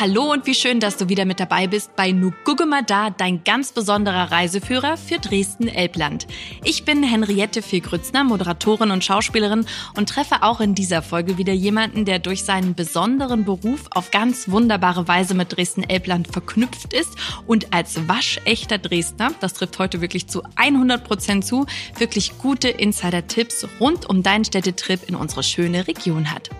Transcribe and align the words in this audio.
Hallo 0.00 0.32
und 0.32 0.44
wie 0.46 0.56
schön, 0.56 0.80
dass 0.80 0.96
du 0.96 1.08
wieder 1.08 1.24
mit 1.24 1.38
dabei 1.38 1.68
bist 1.68 1.94
bei 1.94 2.10
Nugugema 2.10 2.82
da, 2.82 3.10
dein 3.10 3.44
ganz 3.44 3.70
besonderer 3.70 4.32
Reiseführer 4.32 4.96
für 4.96 5.20
Dresden-Elbland. 5.20 6.26
Ich 6.64 6.84
bin 6.84 7.04
Henriette 7.04 7.62
Fehlgrützner, 7.62 8.24
Moderatorin 8.24 8.90
und 8.90 9.04
Schauspielerin 9.04 9.66
und 9.96 10.08
treffe 10.08 10.42
auch 10.42 10.60
in 10.60 10.74
dieser 10.74 11.00
Folge 11.00 11.38
wieder 11.38 11.52
jemanden, 11.52 12.04
der 12.04 12.18
durch 12.18 12.42
seinen 12.42 12.74
besonderen 12.74 13.44
Beruf 13.44 13.84
auf 13.92 14.10
ganz 14.10 14.48
wunderbare 14.48 15.06
Weise 15.06 15.34
mit 15.34 15.56
Dresden-Elbland 15.56 16.26
verknüpft 16.26 16.92
ist 16.92 17.16
und 17.46 17.72
als 17.72 18.08
waschechter 18.08 18.78
Dresdner, 18.78 19.30
das 19.38 19.54
trifft 19.54 19.78
heute 19.78 20.00
wirklich 20.00 20.26
zu 20.26 20.42
100 20.56 21.04
Prozent 21.04 21.46
zu, 21.46 21.66
wirklich 21.98 22.36
gute 22.38 22.68
Insider-Tipps 22.68 23.68
rund 23.78 24.10
um 24.10 24.24
deinen 24.24 24.44
Städtetrip 24.44 25.08
in 25.08 25.14
unsere 25.14 25.44
schöne 25.44 25.86
Region 25.86 26.32
hat. 26.32 26.50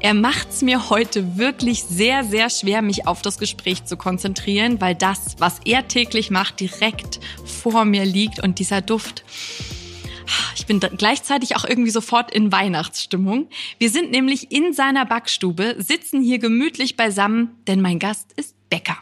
Er 0.00 0.14
macht's 0.14 0.62
mir 0.62 0.90
heute 0.90 1.38
wirklich 1.38 1.82
sehr, 1.82 2.22
sehr 2.22 2.50
schwer, 2.50 2.82
mich 2.82 3.06
auf 3.06 3.22
das 3.22 3.38
Gespräch 3.38 3.84
zu 3.84 3.96
konzentrieren, 3.96 4.80
weil 4.80 4.94
das, 4.94 5.36
was 5.38 5.60
er 5.64 5.88
täglich 5.88 6.30
macht, 6.30 6.60
direkt 6.60 7.18
vor 7.44 7.84
mir 7.84 8.04
liegt 8.04 8.42
und 8.42 8.58
dieser 8.58 8.82
Duft. 8.82 9.24
Ich 10.54 10.66
bin 10.66 10.80
gleichzeitig 10.80 11.56
auch 11.56 11.64
irgendwie 11.64 11.90
sofort 11.90 12.30
in 12.30 12.52
Weihnachtsstimmung. 12.52 13.48
Wir 13.78 13.90
sind 13.90 14.10
nämlich 14.10 14.52
in 14.52 14.72
seiner 14.72 15.06
Backstube, 15.06 15.76
sitzen 15.78 16.22
hier 16.22 16.38
gemütlich 16.38 16.96
beisammen, 16.96 17.56
denn 17.66 17.80
mein 17.80 17.98
Gast 17.98 18.32
ist 18.34 18.54
Bäcker 18.68 18.98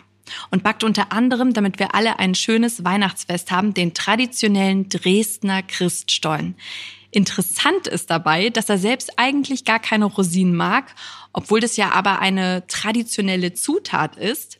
und 0.50 0.62
backt 0.62 0.84
unter 0.84 1.12
anderem, 1.12 1.52
damit 1.52 1.78
wir 1.78 1.94
alle 1.94 2.18
ein 2.18 2.34
schönes 2.34 2.84
Weihnachtsfest 2.84 3.50
haben, 3.50 3.74
den 3.74 3.94
traditionellen 3.94 4.88
Dresdner 4.88 5.62
Christstollen. 5.62 6.56
Interessant 7.14 7.86
ist 7.86 8.10
dabei, 8.10 8.50
dass 8.50 8.68
er 8.68 8.76
selbst 8.76 9.20
eigentlich 9.20 9.64
gar 9.64 9.78
keine 9.78 10.06
Rosinen 10.06 10.56
mag, 10.56 10.92
obwohl 11.32 11.60
das 11.60 11.76
ja 11.76 11.92
aber 11.92 12.18
eine 12.18 12.66
traditionelle 12.66 13.54
Zutat 13.54 14.16
ist. 14.16 14.58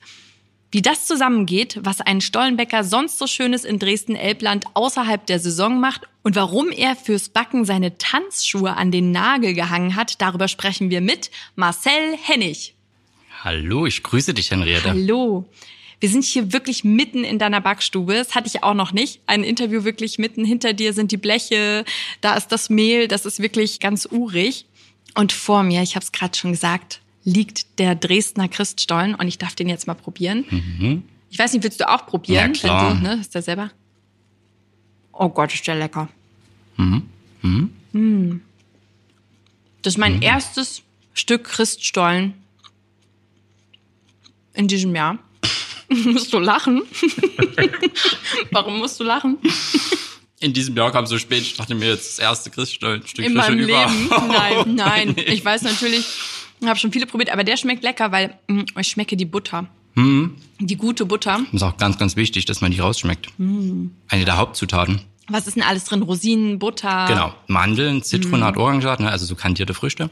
Wie 0.71 0.81
das 0.81 1.05
zusammengeht, 1.09 1.81
was 1.83 2.01
ein 2.01 2.21
Stollenbäcker 2.21 2.85
sonst 2.85 3.19
so 3.19 3.27
Schönes 3.27 3.65
in 3.65 3.81
Dresden-Elbland 3.81 4.67
außerhalb 4.75 5.27
der 5.27 5.41
Saison 5.41 5.81
macht 5.81 6.03
und 6.23 6.37
warum 6.37 6.71
er 6.71 6.95
fürs 6.95 7.29
Backen 7.29 7.65
seine 7.65 7.99
Tanzschuhe 7.99 8.77
an 8.77 8.93
den 8.93 9.11
Nagel 9.11 9.55
gehangen 9.55 9.97
hat, 9.97 10.21
darüber 10.23 10.47
sprechen 10.47 10.91
wir 10.91 11.01
mit 11.01 11.33
Marcel 11.57 12.17
Hennig. 12.23 12.77
Hallo, 13.43 13.85
ich 13.85 14.05
grüße 14.05 14.33
dich, 14.33 14.53
Henriette. 14.53 14.91
Hallo. 14.91 15.49
Wir 16.01 16.09
sind 16.09 16.25
hier 16.25 16.53
wirklich 16.53 16.85
mitten 16.85 17.25
in 17.25 17.39
deiner 17.39 17.61
Backstube. 17.61 18.15
Das 18.15 18.35
hatte 18.35 18.47
ich 18.47 18.63
auch 18.63 18.75
noch 18.75 18.93
nicht. 18.93 19.21
Ein 19.27 19.45
Interview 19.45 19.85
wirklich 19.85 20.19
mitten 20.19 20.45
hinter 20.45 20.73
dir 20.73 20.93
sind 20.93 21.13
die 21.13 21.17
Bleche, 21.17 21.85
da 22.21 22.35
ist 22.35 22.49
das 22.49 22.71
Mehl, 22.71 23.09
das 23.09 23.27
ist 23.27 23.41
wirklich 23.41 23.81
ganz 23.81 24.07
urig. 24.11 24.67
Und 25.15 25.33
vor 25.33 25.63
mir, 25.63 25.83
ich 25.83 25.95
habe 25.97 26.05
es 26.05 26.13
gerade 26.13 26.37
schon 26.37 26.53
gesagt, 26.53 27.01
liegt 27.25 27.79
der 27.79 27.95
Dresdner 27.95 28.49
Christstollen 28.49 29.15
und 29.15 29.29
ich 29.29 29.39
darf 29.39 29.55
den 29.55 29.69
jetzt 29.69 29.87
mal 29.87 29.95
probieren. 29.95 30.45
Mhm. 30.51 31.03
Ich 31.31 31.39
weiß 31.39 31.53
nicht, 31.53 31.65
willst 31.65 31.81
du 31.81 31.89
auch 31.89 32.07
probieren? 32.07 32.55
Ja, 32.55 32.61
klar. 32.61 32.95
Du, 32.95 33.01
ne, 33.01 33.15
ist 33.21 33.35
der 33.35 33.43
selber? 33.43 33.71
Oh 35.13 35.29
Gott, 35.29 35.55
ist 35.55 35.67
der 35.67 35.77
lecker. 35.77 36.09
Mhm. 36.77 37.09
Mhm. 37.43 37.71
Mm. 37.93 38.41
Das 39.83 39.95
ist 39.95 39.99
mein 39.99 40.17
mhm. 40.17 40.23
erstes 40.23 40.83
Stück 41.13 41.45
Christstollen 41.45 42.35
in 44.55 44.69
diesem 44.69 44.95
Jahr. 44.95 45.19
Musst 45.89 46.33
du 46.33 46.39
lachen? 46.39 46.83
Warum 48.51 48.79
musst 48.79 48.99
du 49.01 49.05
lachen? 49.05 49.39
In 50.41 50.53
diesem 50.53 50.77
Jahr 50.77 50.93
kam 50.93 51.07
so 51.07 51.19
spät, 51.19 51.43
ich 51.43 51.57
dachte 51.57 51.75
mir 51.75 51.89
jetzt 51.89 52.19
das 52.19 52.19
erste 52.19 52.51
Christstollenstück 52.51 53.25
In 53.25 53.35
meinem 53.35 53.59
über. 53.59 53.87
Leben? 53.87 54.09
Nein, 54.29 54.75
nein. 54.75 55.17
Ich 55.17 55.45
weiß 55.45 55.63
natürlich, 55.63 56.07
ich 56.61 56.67
habe 56.67 56.79
schon 56.79 56.93
viele 56.93 57.07
probiert, 57.07 57.33
aber 57.33 57.45
der 57.45 57.57
schmeckt 57.57 57.83
lecker, 57.83 58.13
weil 58.13 58.39
mh, 58.49 58.65
ich 58.79 58.89
schmecke 58.89 59.17
die 59.17 59.25
Butter. 59.25 59.67
Mhm. 59.95 60.35
Die 60.59 60.77
gute 60.77 61.07
Butter. 61.07 61.41
Das 61.53 61.55
ist 61.55 61.63
auch 61.63 61.77
ganz, 61.77 61.99
ganz 61.99 62.17
wichtig, 62.17 62.45
dass 62.45 62.61
man 62.61 62.73
die 62.73 62.81
rausschmeckt. 62.81 63.29
Mhm. 63.39 63.93
Eine 64.09 64.25
der 64.25 64.37
Hauptzutaten. 64.37 65.01
Was 65.29 65.47
ist 65.47 65.55
denn 65.57 65.63
alles 65.63 65.85
drin? 65.85 66.03
Rosinen, 66.03 66.59
Butter? 66.59 67.07
Genau. 67.09 67.35
Mandeln, 67.47 68.03
Zitronat, 68.03 68.57
mhm. 68.57 68.61
Orangensaat, 68.61 69.01
ne? 69.01 69.11
also 69.11 69.25
so 69.25 69.37
kantierte 69.37 69.73
Früchte. 69.73 70.11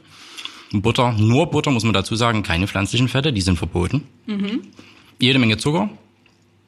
Butter, 0.73 1.13
nur 1.13 1.51
Butter 1.51 1.71
muss 1.71 1.85
man 1.85 1.93
dazu 1.93 2.17
sagen, 2.17 2.43
keine 2.43 2.67
pflanzlichen 2.67 3.09
Fette, 3.09 3.35
die 3.35 3.43
sind 3.43 3.59
verboten. 3.59 4.09
Mhm 4.27 4.63
jede 5.19 5.39
Menge 5.39 5.57
Zucker, 5.57 5.91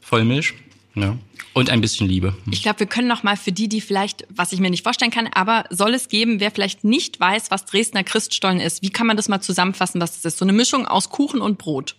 Vollmilch, 0.00 0.55
ja. 0.94 1.16
Und 1.55 1.71
ein 1.71 1.81
bisschen 1.81 2.09
Liebe. 2.09 2.34
Ich 2.50 2.62
glaube, 2.62 2.81
wir 2.81 2.87
können 2.87 3.06
noch 3.06 3.22
mal 3.22 3.37
für 3.37 3.53
die, 3.53 3.69
die 3.69 3.81
vielleicht, 3.81 4.27
was 4.28 4.53
ich 4.53 4.59
mir 4.59 4.71
nicht 4.71 4.82
vorstellen 4.82 5.12
kann, 5.12 5.28
aber 5.28 5.65
soll 5.71 5.94
es 5.94 6.09
geben, 6.09 6.41
wer 6.41 6.50
vielleicht 6.50 6.82
nicht 6.82 7.21
weiß, 7.21 7.53
was 7.53 7.65
Dresdner 7.65 8.03
Christstollen 8.03 8.59
ist. 8.59 8.82
Wie 8.82 8.91
kann 8.91 9.06
man 9.06 9.16
das 9.16 9.28
mal 9.28 9.41
zusammenfassen, 9.41 10.00
was 10.00 10.15
das 10.15 10.25
ist? 10.25 10.38
So 10.38 10.44
eine 10.44 10.53
Mischung 10.53 10.84
aus 10.87 11.10
Kuchen 11.10 11.41
und 11.41 11.56
Brot. 11.56 11.94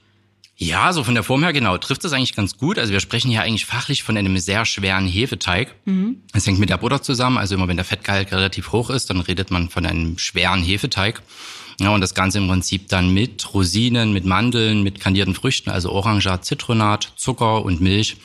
Ja, 0.58 0.94
so 0.94 1.04
von 1.04 1.16
der 1.16 1.24
Form 1.24 1.44
her 1.44 1.52
genau 1.52 1.78
trifft 1.78 2.06
das 2.06 2.14
eigentlich 2.14 2.36
ganz 2.36 2.58
gut. 2.58 2.80
Also 2.80 2.94
wir 2.94 3.02
sprechen 3.02 3.30
hier 3.30 3.42
eigentlich 3.42 3.66
fachlich 3.66 4.04
von 4.04 4.16
einem 4.16 4.38
sehr 4.38 4.66
schweren 4.66 5.06
Hefeteig. 5.06 5.76
Mhm. 5.86 6.22
Es 6.34 6.48
hängt 6.48 6.60
mit 6.60 6.70
der 6.70 6.78
Butter 6.78 7.02
zusammen. 7.02 7.38
Also 7.38 7.56
immer 7.56 7.68
wenn 7.68 7.76
der 7.76 7.86
Fettgehalt 7.86 8.32
relativ 8.32 8.72
hoch 8.72 8.90
ist, 8.90 9.10
dann 9.10 9.20
redet 9.20 9.52
man 9.52 9.70
von 9.70 9.86
einem 9.86 10.18
schweren 10.18 10.64
Hefeteig. 10.64 11.22
Ja, 11.82 11.90
und 11.90 12.00
das 12.00 12.14
Ganze 12.14 12.38
im 12.38 12.48
Prinzip 12.48 12.88
dann 12.88 13.14
mit 13.14 13.54
Rosinen, 13.54 14.14
mit 14.14 14.24
Mandeln, 14.24 14.82
mit 14.82 15.02
kandierten 15.02 15.36
Früchten, 15.36 15.70
also 15.70 15.92
Orangat, 15.92 16.46
Zitronat, 16.46 17.12
Zucker 17.18 17.66
und 17.66 17.82
Milch. 17.82 18.16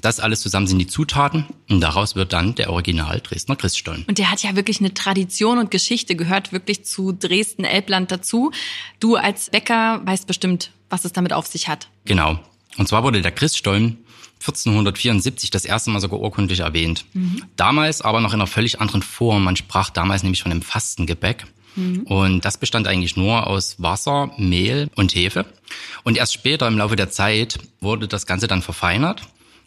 Das 0.00 0.20
alles 0.20 0.40
zusammen 0.40 0.66
sind 0.66 0.78
die 0.78 0.86
Zutaten 0.86 1.46
und 1.68 1.80
daraus 1.80 2.14
wird 2.14 2.32
dann 2.32 2.54
der 2.54 2.70
Original 2.70 3.20
Dresdner 3.22 3.56
Christstollen. 3.56 4.04
Und 4.06 4.18
der 4.18 4.30
hat 4.30 4.42
ja 4.42 4.56
wirklich 4.56 4.80
eine 4.80 4.92
Tradition 4.92 5.58
und 5.58 5.70
Geschichte, 5.70 6.14
gehört 6.14 6.52
wirklich 6.52 6.84
zu 6.84 7.12
Dresden-Elbland 7.12 8.10
dazu. 8.10 8.52
Du 9.00 9.16
als 9.16 9.50
Bäcker 9.50 10.02
weißt 10.04 10.26
bestimmt, 10.26 10.70
was 10.94 11.04
es 11.04 11.12
damit 11.12 11.32
auf 11.32 11.46
sich 11.48 11.68
hat. 11.68 11.88
Genau. 12.04 12.38
Und 12.78 12.88
zwar 12.88 13.02
wurde 13.02 13.20
der 13.20 13.32
Christstollen 13.32 13.98
1474 14.34 15.50
das 15.50 15.64
erste 15.64 15.90
Mal 15.90 16.00
sogar 16.00 16.20
urkundlich 16.20 16.60
erwähnt. 16.60 17.04
Mhm. 17.14 17.42
Damals 17.56 18.00
aber 18.00 18.20
noch 18.20 18.32
in 18.32 18.40
einer 18.40 18.46
völlig 18.46 18.80
anderen 18.80 19.02
Form. 19.02 19.42
Man 19.42 19.56
sprach 19.56 19.90
damals 19.90 20.22
nämlich 20.22 20.42
von 20.42 20.52
einem 20.52 20.62
Fastengebäck. 20.62 21.46
Mhm. 21.74 22.02
Und 22.02 22.44
das 22.44 22.58
bestand 22.58 22.86
eigentlich 22.86 23.16
nur 23.16 23.46
aus 23.48 23.82
Wasser, 23.82 24.30
Mehl 24.38 24.88
und 24.94 25.14
Hefe. 25.16 25.46
Und 26.04 26.16
erst 26.16 26.32
später 26.34 26.68
im 26.68 26.78
Laufe 26.78 26.94
der 26.94 27.10
Zeit 27.10 27.58
wurde 27.80 28.06
das 28.06 28.26
Ganze 28.26 28.46
dann 28.46 28.62
verfeinert. 28.62 29.22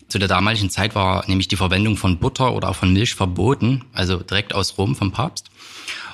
Zu 0.08 0.20
der 0.20 0.30
damaligen 0.30 0.70
Zeit 0.70 0.96
war 0.96 1.28
nämlich 1.28 1.50
die 1.50 1.58
Verwendung 1.58 1.98
von 1.98 2.20
Butter 2.20 2.54
oder 2.54 2.70
auch 2.70 2.76
von 2.78 2.94
Milch 2.94 3.16
verboten, 3.16 3.84
also 3.92 4.18
direkt 4.18 4.56
aus 4.56 4.78
Rom 4.78 4.96
vom 4.96 5.12
Papst. 5.12 5.50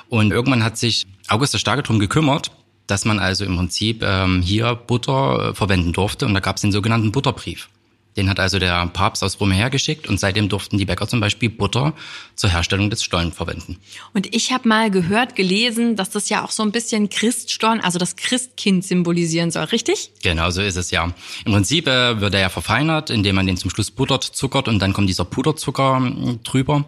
Und 0.08 0.32
irgendwann 0.32 0.64
hat 0.64 0.76
sich 0.76 1.06
August 1.28 1.54
der 1.54 1.58
Starke 1.58 1.84
drum 1.84 2.00
gekümmert, 2.00 2.50
dass 2.86 3.04
man 3.04 3.18
also 3.18 3.44
im 3.44 3.56
Prinzip 3.56 4.02
ähm, 4.02 4.42
hier 4.42 4.74
Butter 4.74 5.50
äh, 5.50 5.54
verwenden 5.54 5.92
durfte. 5.92 6.26
Und 6.26 6.34
da 6.34 6.40
gab 6.40 6.56
es 6.56 6.62
den 6.62 6.72
sogenannten 6.72 7.12
Butterbrief. 7.12 7.68
Den 8.16 8.28
hat 8.28 8.38
also 8.38 8.58
der 8.58 8.86
Papst 8.86 9.24
aus 9.24 9.40
Rom 9.40 9.50
hergeschickt 9.50 10.06
und 10.06 10.20
seitdem 10.20 10.48
durften 10.48 10.78
die 10.78 10.84
Bäcker 10.84 11.08
zum 11.08 11.20
Beispiel 11.20 11.50
Butter 11.50 11.94
zur 12.36 12.50
Herstellung 12.50 12.90
des 12.90 13.02
Stollen 13.02 13.32
verwenden. 13.32 13.78
Und 14.12 14.34
ich 14.34 14.52
habe 14.52 14.68
mal 14.68 14.90
gehört, 14.90 15.34
gelesen, 15.34 15.96
dass 15.96 16.10
das 16.10 16.28
ja 16.28 16.44
auch 16.44 16.50
so 16.50 16.62
ein 16.62 16.70
bisschen 16.70 17.08
Christstollen, 17.08 17.80
also 17.80 17.98
das 17.98 18.16
Christkind 18.16 18.84
symbolisieren 18.84 19.50
soll, 19.50 19.64
richtig? 19.64 20.12
Genau, 20.22 20.50
so 20.50 20.62
ist 20.62 20.76
es 20.76 20.90
ja. 20.90 21.12
Im 21.44 21.52
Prinzip 21.52 21.88
äh, 21.88 22.20
wird 22.20 22.34
er 22.34 22.40
ja 22.40 22.48
verfeinert, 22.48 23.10
indem 23.10 23.36
man 23.36 23.46
den 23.46 23.56
zum 23.56 23.70
Schluss 23.70 23.90
buttert, 23.90 24.22
zuckert 24.22 24.68
und 24.68 24.78
dann 24.78 24.92
kommt 24.92 25.08
dieser 25.08 25.24
Puderzucker 25.24 26.00
äh, 26.00 26.36
drüber. 26.44 26.84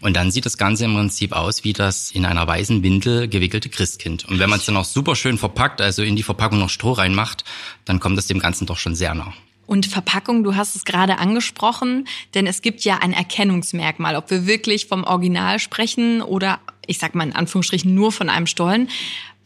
Und 0.00 0.14
dann 0.16 0.30
sieht 0.30 0.44
das 0.44 0.58
Ganze 0.58 0.84
im 0.84 0.94
Prinzip 0.94 1.32
aus 1.32 1.64
wie 1.64 1.72
das 1.72 2.10
in 2.10 2.26
einer 2.26 2.46
weißen 2.46 2.82
Windel 2.82 3.26
gewickelte 3.26 3.70
Christkind. 3.70 4.26
Und 4.28 4.38
wenn 4.38 4.50
man 4.50 4.58
es 4.58 4.66
dann 4.66 4.76
auch 4.76 4.84
super 4.84 5.16
schön 5.16 5.38
verpackt, 5.38 5.80
also 5.80 6.02
in 6.02 6.14
die 6.14 6.22
Verpackung 6.22 6.58
noch 6.58 6.68
Stroh 6.68 6.92
reinmacht, 6.92 7.44
dann 7.86 8.00
kommt 8.00 8.18
es 8.18 8.26
dem 8.26 8.38
Ganzen 8.38 8.66
doch 8.66 8.76
schon 8.76 8.94
sehr 8.94 9.14
nah. 9.14 9.32
Und 9.66 9.86
Verpackung, 9.86 10.44
du 10.44 10.56
hast 10.56 10.76
es 10.76 10.84
gerade 10.84 11.18
angesprochen, 11.18 12.06
denn 12.34 12.46
es 12.46 12.62
gibt 12.62 12.84
ja 12.84 12.98
ein 12.98 13.12
Erkennungsmerkmal, 13.12 14.16
ob 14.16 14.30
wir 14.30 14.46
wirklich 14.46 14.86
vom 14.86 15.04
Original 15.04 15.58
sprechen 15.58 16.20
oder 16.22 16.60
ich 16.86 16.98
sag 16.98 17.14
mal 17.14 17.24
in 17.24 17.34
Anführungsstrichen 17.34 17.94
nur 17.94 18.12
von 18.12 18.28
einem 18.28 18.46
Stollen. 18.46 18.88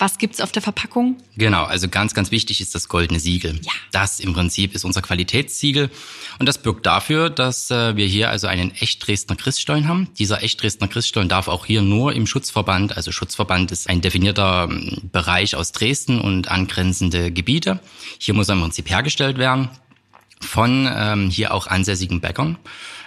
Was 0.00 0.18
gibt's 0.18 0.40
auf 0.40 0.52
der 0.52 0.62
Verpackung? 0.62 1.16
Genau, 1.36 1.64
also 1.64 1.88
ganz, 1.88 2.14
ganz 2.14 2.30
wichtig 2.30 2.60
ist 2.60 2.72
das 2.72 2.88
goldene 2.88 3.18
Siegel. 3.18 3.60
Ja. 3.64 3.72
Das 3.90 4.20
im 4.20 4.32
Prinzip 4.32 4.72
ist 4.74 4.84
unser 4.84 5.02
Qualitätssiegel 5.02 5.90
und 6.38 6.46
das 6.46 6.58
birgt 6.58 6.86
dafür, 6.86 7.30
dass 7.30 7.72
äh, 7.72 7.96
wir 7.96 8.06
hier 8.06 8.30
also 8.30 8.46
einen 8.46 8.70
echt 8.76 9.04
Dresdner 9.04 9.34
Christstollen 9.34 9.88
haben. 9.88 10.08
Dieser 10.16 10.42
echt 10.44 10.62
Dresdner 10.62 10.86
Christstollen 10.86 11.28
darf 11.28 11.48
auch 11.48 11.66
hier 11.66 11.82
nur 11.82 12.12
im 12.12 12.28
Schutzverband, 12.28 12.96
also 12.96 13.10
Schutzverband 13.10 13.72
ist 13.72 13.88
ein 13.88 14.00
definierter 14.00 14.68
ähm, 14.70 15.10
Bereich 15.10 15.56
aus 15.56 15.72
Dresden 15.72 16.20
und 16.20 16.48
angrenzende 16.48 17.32
Gebiete. 17.32 17.80
Hier 18.20 18.34
muss 18.34 18.48
er 18.48 18.54
im 18.54 18.60
Prinzip 18.60 18.88
hergestellt 18.88 19.36
werden 19.36 19.68
von 20.40 20.88
ähm, 20.92 21.30
hier 21.30 21.54
auch 21.54 21.66
ansässigen 21.66 22.20
Bäckern. 22.20 22.58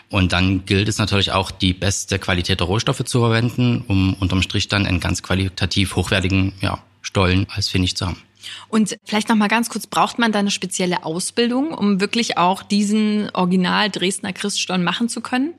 Und 0.10 0.34
dann 0.34 0.66
gilt 0.66 0.90
es 0.90 0.98
natürlich 0.98 1.32
auch, 1.32 1.52
die 1.52 1.74
beste 1.74 2.20
Qualität 2.20 2.60
der 2.60 2.68
Rohstoffe 2.68 3.04
zu 3.06 3.20
verwenden, 3.20 3.84
um 3.88 4.14
unterm 4.16 4.42
Strich 4.42 4.68
dann 4.68 4.86
einen 4.86 5.00
ganz 5.00 5.24
qualitativ 5.24 5.96
hochwertigen 5.96 6.52
ja, 6.60 6.80
Stollen 7.02 7.48
als 7.50 7.70
Finish 7.70 7.96
zu 7.96 8.08
haben. 8.08 8.22
Und 8.68 8.98
vielleicht 9.06 9.30
noch 9.30 9.36
mal 9.36 9.48
ganz 9.48 9.70
kurz, 9.70 9.88
braucht 9.88 10.20
man 10.20 10.32
da 10.32 10.40
eine 10.40 10.52
spezielle 10.52 11.06
Ausbildung, 11.06 11.74
um 11.74 12.02
wirklich 12.02 12.38
auch 12.38 12.64
diesen 12.64 13.30
Original 13.34 13.90
Dresdner 13.90 14.34
Christstollen 14.34 14.84
machen 14.84 15.10
zu 15.10 15.22
können? 15.22 15.54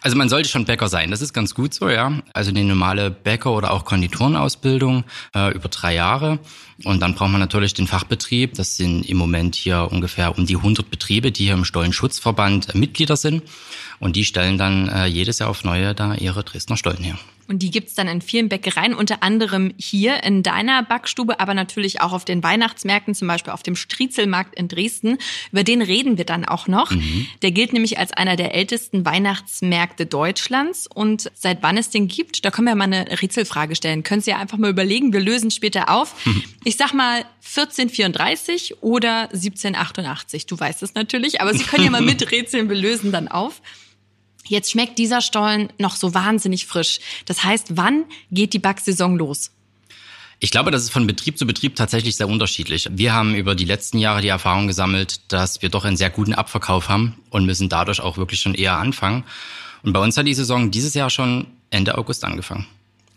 Also 0.00 0.16
man 0.16 0.28
sollte 0.28 0.48
schon 0.48 0.64
Bäcker 0.64 0.88
sein, 0.88 1.10
das 1.10 1.22
ist 1.22 1.32
ganz 1.32 1.54
gut 1.54 1.74
so, 1.74 1.88
ja. 1.88 2.12
Also 2.32 2.50
eine 2.50 2.64
normale 2.64 3.10
Bäcker- 3.10 3.52
oder 3.52 3.72
auch 3.72 3.84
Konditorenausbildung 3.84 5.04
äh, 5.34 5.54
über 5.54 5.68
drei 5.68 5.94
Jahre. 5.94 6.38
Und 6.84 7.00
dann 7.00 7.14
braucht 7.14 7.30
man 7.30 7.40
natürlich 7.40 7.74
den 7.74 7.86
Fachbetrieb. 7.86 8.54
Das 8.54 8.76
sind 8.76 9.08
im 9.08 9.16
Moment 9.16 9.56
hier 9.56 9.88
ungefähr 9.90 10.36
um 10.36 10.46
die 10.46 10.56
100 10.56 10.90
Betriebe, 10.90 11.32
die 11.32 11.44
hier 11.44 11.54
im 11.54 11.64
Stollenschutzverband 11.64 12.74
äh, 12.74 12.78
Mitglieder 12.78 13.16
sind. 13.16 13.42
Und 13.98 14.16
die 14.16 14.24
stellen 14.24 14.58
dann 14.58 14.88
äh, 14.88 15.06
jedes 15.06 15.40
Jahr 15.40 15.50
auf 15.50 15.64
neue 15.64 15.94
da 15.94 16.14
ihre 16.14 16.44
Dresdner 16.44 16.76
Stollen 16.76 17.02
her. 17.02 17.18
Und 17.48 17.60
die 17.60 17.70
gibt's 17.70 17.94
dann 17.94 18.08
in 18.08 18.20
vielen 18.20 18.50
Bäckereien, 18.50 18.92
unter 18.92 19.22
anderem 19.22 19.72
hier 19.78 20.22
in 20.22 20.42
deiner 20.42 20.82
Backstube, 20.82 21.40
aber 21.40 21.54
natürlich 21.54 22.02
auch 22.02 22.12
auf 22.12 22.26
den 22.26 22.42
Weihnachtsmärkten, 22.42 23.14
zum 23.14 23.26
Beispiel 23.26 23.54
auf 23.54 23.62
dem 23.62 23.74
Striezelmarkt 23.74 24.54
in 24.54 24.68
Dresden. 24.68 25.16
Über 25.50 25.64
den 25.64 25.80
reden 25.80 26.18
wir 26.18 26.26
dann 26.26 26.44
auch 26.44 26.68
noch. 26.68 26.90
Mhm. 26.90 27.26
Der 27.40 27.50
gilt 27.50 27.72
nämlich 27.72 27.98
als 27.98 28.12
einer 28.12 28.36
der 28.36 28.54
ältesten 28.54 29.06
Weihnachtsmärkte 29.06 30.04
Deutschlands. 30.04 30.86
Und 30.92 31.30
seit 31.34 31.62
wann 31.62 31.78
es 31.78 31.88
den 31.88 32.06
gibt, 32.06 32.44
da 32.44 32.50
können 32.50 32.68
wir 32.68 32.74
mal 32.74 32.84
eine 32.84 33.22
Rätselfrage 33.22 33.74
stellen. 33.74 34.02
Können 34.02 34.20
Sie 34.20 34.30
ja 34.30 34.38
einfach 34.38 34.58
mal 34.58 34.70
überlegen, 34.70 35.14
wir 35.14 35.20
lösen 35.20 35.50
später 35.50 35.88
auf. 35.88 36.14
Mhm. 36.26 36.44
Ich 36.64 36.76
sag 36.76 36.92
mal 36.92 37.24
1434 37.44 38.82
oder 38.82 39.30
1788. 39.32 40.44
Du 40.44 40.60
weißt 40.60 40.82
es 40.82 40.92
natürlich, 40.92 41.40
aber 41.40 41.54
Sie 41.54 41.64
können 41.64 41.84
ja 41.84 41.90
mal 41.90 42.00
mit 42.02 42.30
Rätseln, 42.30 42.68
wir 42.68 42.76
lösen 42.76 43.10
dann 43.10 43.28
auf. 43.28 43.62
Jetzt 44.48 44.70
schmeckt 44.70 44.98
dieser 44.98 45.20
Stollen 45.20 45.72
noch 45.78 45.96
so 45.96 46.14
wahnsinnig 46.14 46.66
frisch. 46.66 47.00
Das 47.26 47.44
heißt, 47.44 47.76
wann 47.76 48.04
geht 48.30 48.52
die 48.52 48.58
Backsaison 48.58 49.16
los? 49.16 49.50
Ich 50.40 50.52
glaube, 50.52 50.70
das 50.70 50.84
ist 50.84 50.90
von 50.90 51.06
Betrieb 51.06 51.36
zu 51.36 51.46
Betrieb 51.46 51.74
tatsächlich 51.74 52.16
sehr 52.16 52.28
unterschiedlich. 52.28 52.88
Wir 52.92 53.12
haben 53.12 53.34
über 53.34 53.56
die 53.56 53.64
letzten 53.64 53.98
Jahre 53.98 54.20
die 54.20 54.28
Erfahrung 54.28 54.68
gesammelt, 54.68 55.20
dass 55.32 55.62
wir 55.62 55.68
doch 55.68 55.84
einen 55.84 55.96
sehr 55.96 56.10
guten 56.10 56.32
Abverkauf 56.32 56.88
haben 56.88 57.16
und 57.30 57.44
müssen 57.44 57.68
dadurch 57.68 58.00
auch 58.00 58.18
wirklich 58.18 58.40
schon 58.40 58.54
eher 58.54 58.76
anfangen. 58.76 59.24
Und 59.82 59.92
bei 59.92 60.00
uns 60.00 60.16
hat 60.16 60.26
die 60.26 60.34
Saison 60.34 60.70
dieses 60.70 60.94
Jahr 60.94 61.10
schon 61.10 61.46
Ende 61.70 61.98
August 61.98 62.24
angefangen. 62.24 62.66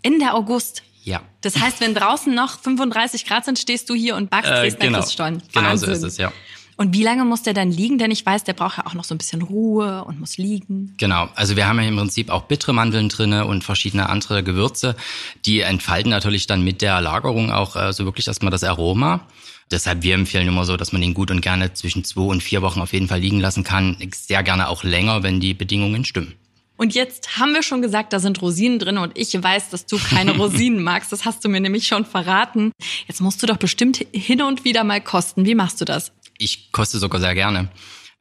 Ende 0.01 0.33
August? 0.33 0.81
Ja. 1.03 1.21
Das 1.41 1.57
heißt, 1.59 1.79
wenn 1.79 1.93
draußen 1.93 2.33
noch 2.33 2.59
35 2.59 3.25
Grad 3.25 3.45
sind, 3.45 3.57
stehst 3.57 3.89
du 3.89 3.95
hier 3.95 4.15
und 4.15 4.29
backst 4.29 4.51
äh, 4.51 4.69
genau. 4.71 5.05
Genau 5.53 5.75
so 5.75 5.87
ist 5.87 6.03
es, 6.03 6.17
ja. 6.17 6.31
Und 6.77 6.93
wie 6.93 7.03
lange 7.03 7.25
muss 7.25 7.43
der 7.43 7.53
dann 7.53 7.71
liegen? 7.71 7.97
Denn 7.97 8.11
ich 8.11 8.25
weiß, 8.25 8.43
der 8.43 8.53
braucht 8.53 8.77
ja 8.77 8.85
auch 8.85 8.93
noch 8.93 9.03
so 9.03 9.13
ein 9.13 9.17
bisschen 9.17 9.41
Ruhe 9.41 10.03
und 10.05 10.19
muss 10.19 10.37
liegen. 10.37 10.95
Genau. 10.97 11.29
Also 11.35 11.55
wir 11.55 11.67
haben 11.67 11.79
ja 11.79 11.87
im 11.87 11.95
Prinzip 11.95 12.29
auch 12.29 12.43
bittere 12.43 12.73
Mandeln 12.73 13.09
drinne 13.09 13.45
und 13.45 13.63
verschiedene 13.63 14.09
andere 14.09 14.43
Gewürze. 14.43 14.95
Die 15.45 15.61
entfalten 15.61 16.09
natürlich 16.09 16.47
dann 16.47 16.63
mit 16.63 16.81
der 16.81 17.01
Lagerung 17.01 17.51
auch 17.51 17.75
äh, 17.75 17.93
so 17.93 18.05
wirklich 18.05 18.27
erstmal 18.27 18.51
das 18.51 18.63
Aroma. 18.63 19.27
Deshalb, 19.71 20.03
wir 20.03 20.15
empfehlen 20.15 20.47
immer 20.47 20.65
so, 20.65 20.75
dass 20.75 20.91
man 20.91 21.01
den 21.01 21.13
gut 21.13 21.31
und 21.31 21.41
gerne 21.41 21.73
zwischen 21.73 22.03
zwei 22.03 22.23
und 22.23 22.43
vier 22.43 22.61
Wochen 22.61 22.81
auf 22.81 22.91
jeden 22.91 23.07
Fall 23.07 23.19
liegen 23.19 23.39
lassen 23.39 23.63
kann. 23.63 23.95
Sehr 24.13 24.43
gerne 24.43 24.67
auch 24.67 24.83
länger, 24.83 25.23
wenn 25.23 25.39
die 25.39 25.53
Bedingungen 25.53 26.03
stimmen. 26.03 26.33
Und 26.81 26.95
jetzt 26.95 27.37
haben 27.37 27.53
wir 27.53 27.61
schon 27.61 27.83
gesagt, 27.83 28.11
da 28.11 28.19
sind 28.19 28.41
Rosinen 28.41 28.79
drin 28.79 28.97
und 28.97 29.15
ich 29.15 29.31
weiß, 29.31 29.69
dass 29.69 29.85
du 29.85 29.99
keine 29.99 30.31
Rosinen 30.37 30.81
magst. 30.81 31.11
Das 31.11 31.25
hast 31.25 31.45
du 31.45 31.49
mir 31.49 31.61
nämlich 31.61 31.85
schon 31.85 32.05
verraten. 32.05 32.71
Jetzt 33.07 33.21
musst 33.21 33.43
du 33.43 33.45
doch 33.45 33.57
bestimmt 33.57 34.03
hin 34.11 34.41
und 34.41 34.65
wieder 34.65 34.83
mal 34.83 34.99
kosten. 34.99 35.45
Wie 35.45 35.53
machst 35.53 35.79
du 35.79 35.85
das? 35.85 36.11
Ich 36.41 36.71
koste 36.71 36.97
sogar 36.97 37.21
sehr 37.21 37.35
gerne. 37.35 37.69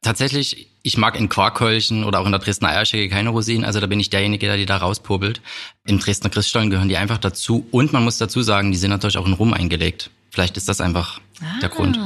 Tatsächlich, 0.03 0.67
ich 0.83 0.97
mag 0.97 1.19
in 1.19 1.27
Quarkhäulchen 1.27 2.03
oder 2.03 2.19
auch 2.19 2.25
in 2.25 2.31
der 2.31 2.39
Dresdner 2.39 2.69
Eierschecke 2.69 3.09
keine 3.09 3.29
Rosinen, 3.29 3.65
also 3.65 3.79
da 3.79 3.87
bin 3.87 3.99
ich 3.99 4.11
derjenige, 4.11 4.45
der 4.45 4.57
die 4.57 4.67
da 4.67 4.77
rauspobelt. 4.77 5.41
Im 5.85 5.99
Dresdner 5.99 6.29
Christstollen 6.29 6.69
gehören 6.69 6.87
die 6.87 6.97
einfach 6.97 7.17
dazu 7.17 7.65
und 7.71 7.93
man 7.93 8.03
muss 8.03 8.19
dazu 8.19 8.43
sagen, 8.43 8.71
die 8.71 8.77
sind 8.77 8.91
natürlich 8.91 9.17
auch 9.17 9.25
in 9.25 9.33
Rum 9.33 9.53
eingelegt. 9.53 10.11
Vielleicht 10.29 10.55
ist 10.55 10.69
das 10.69 10.81
einfach 10.81 11.19
ah. 11.41 11.59
der 11.61 11.69
Grund. 11.69 11.99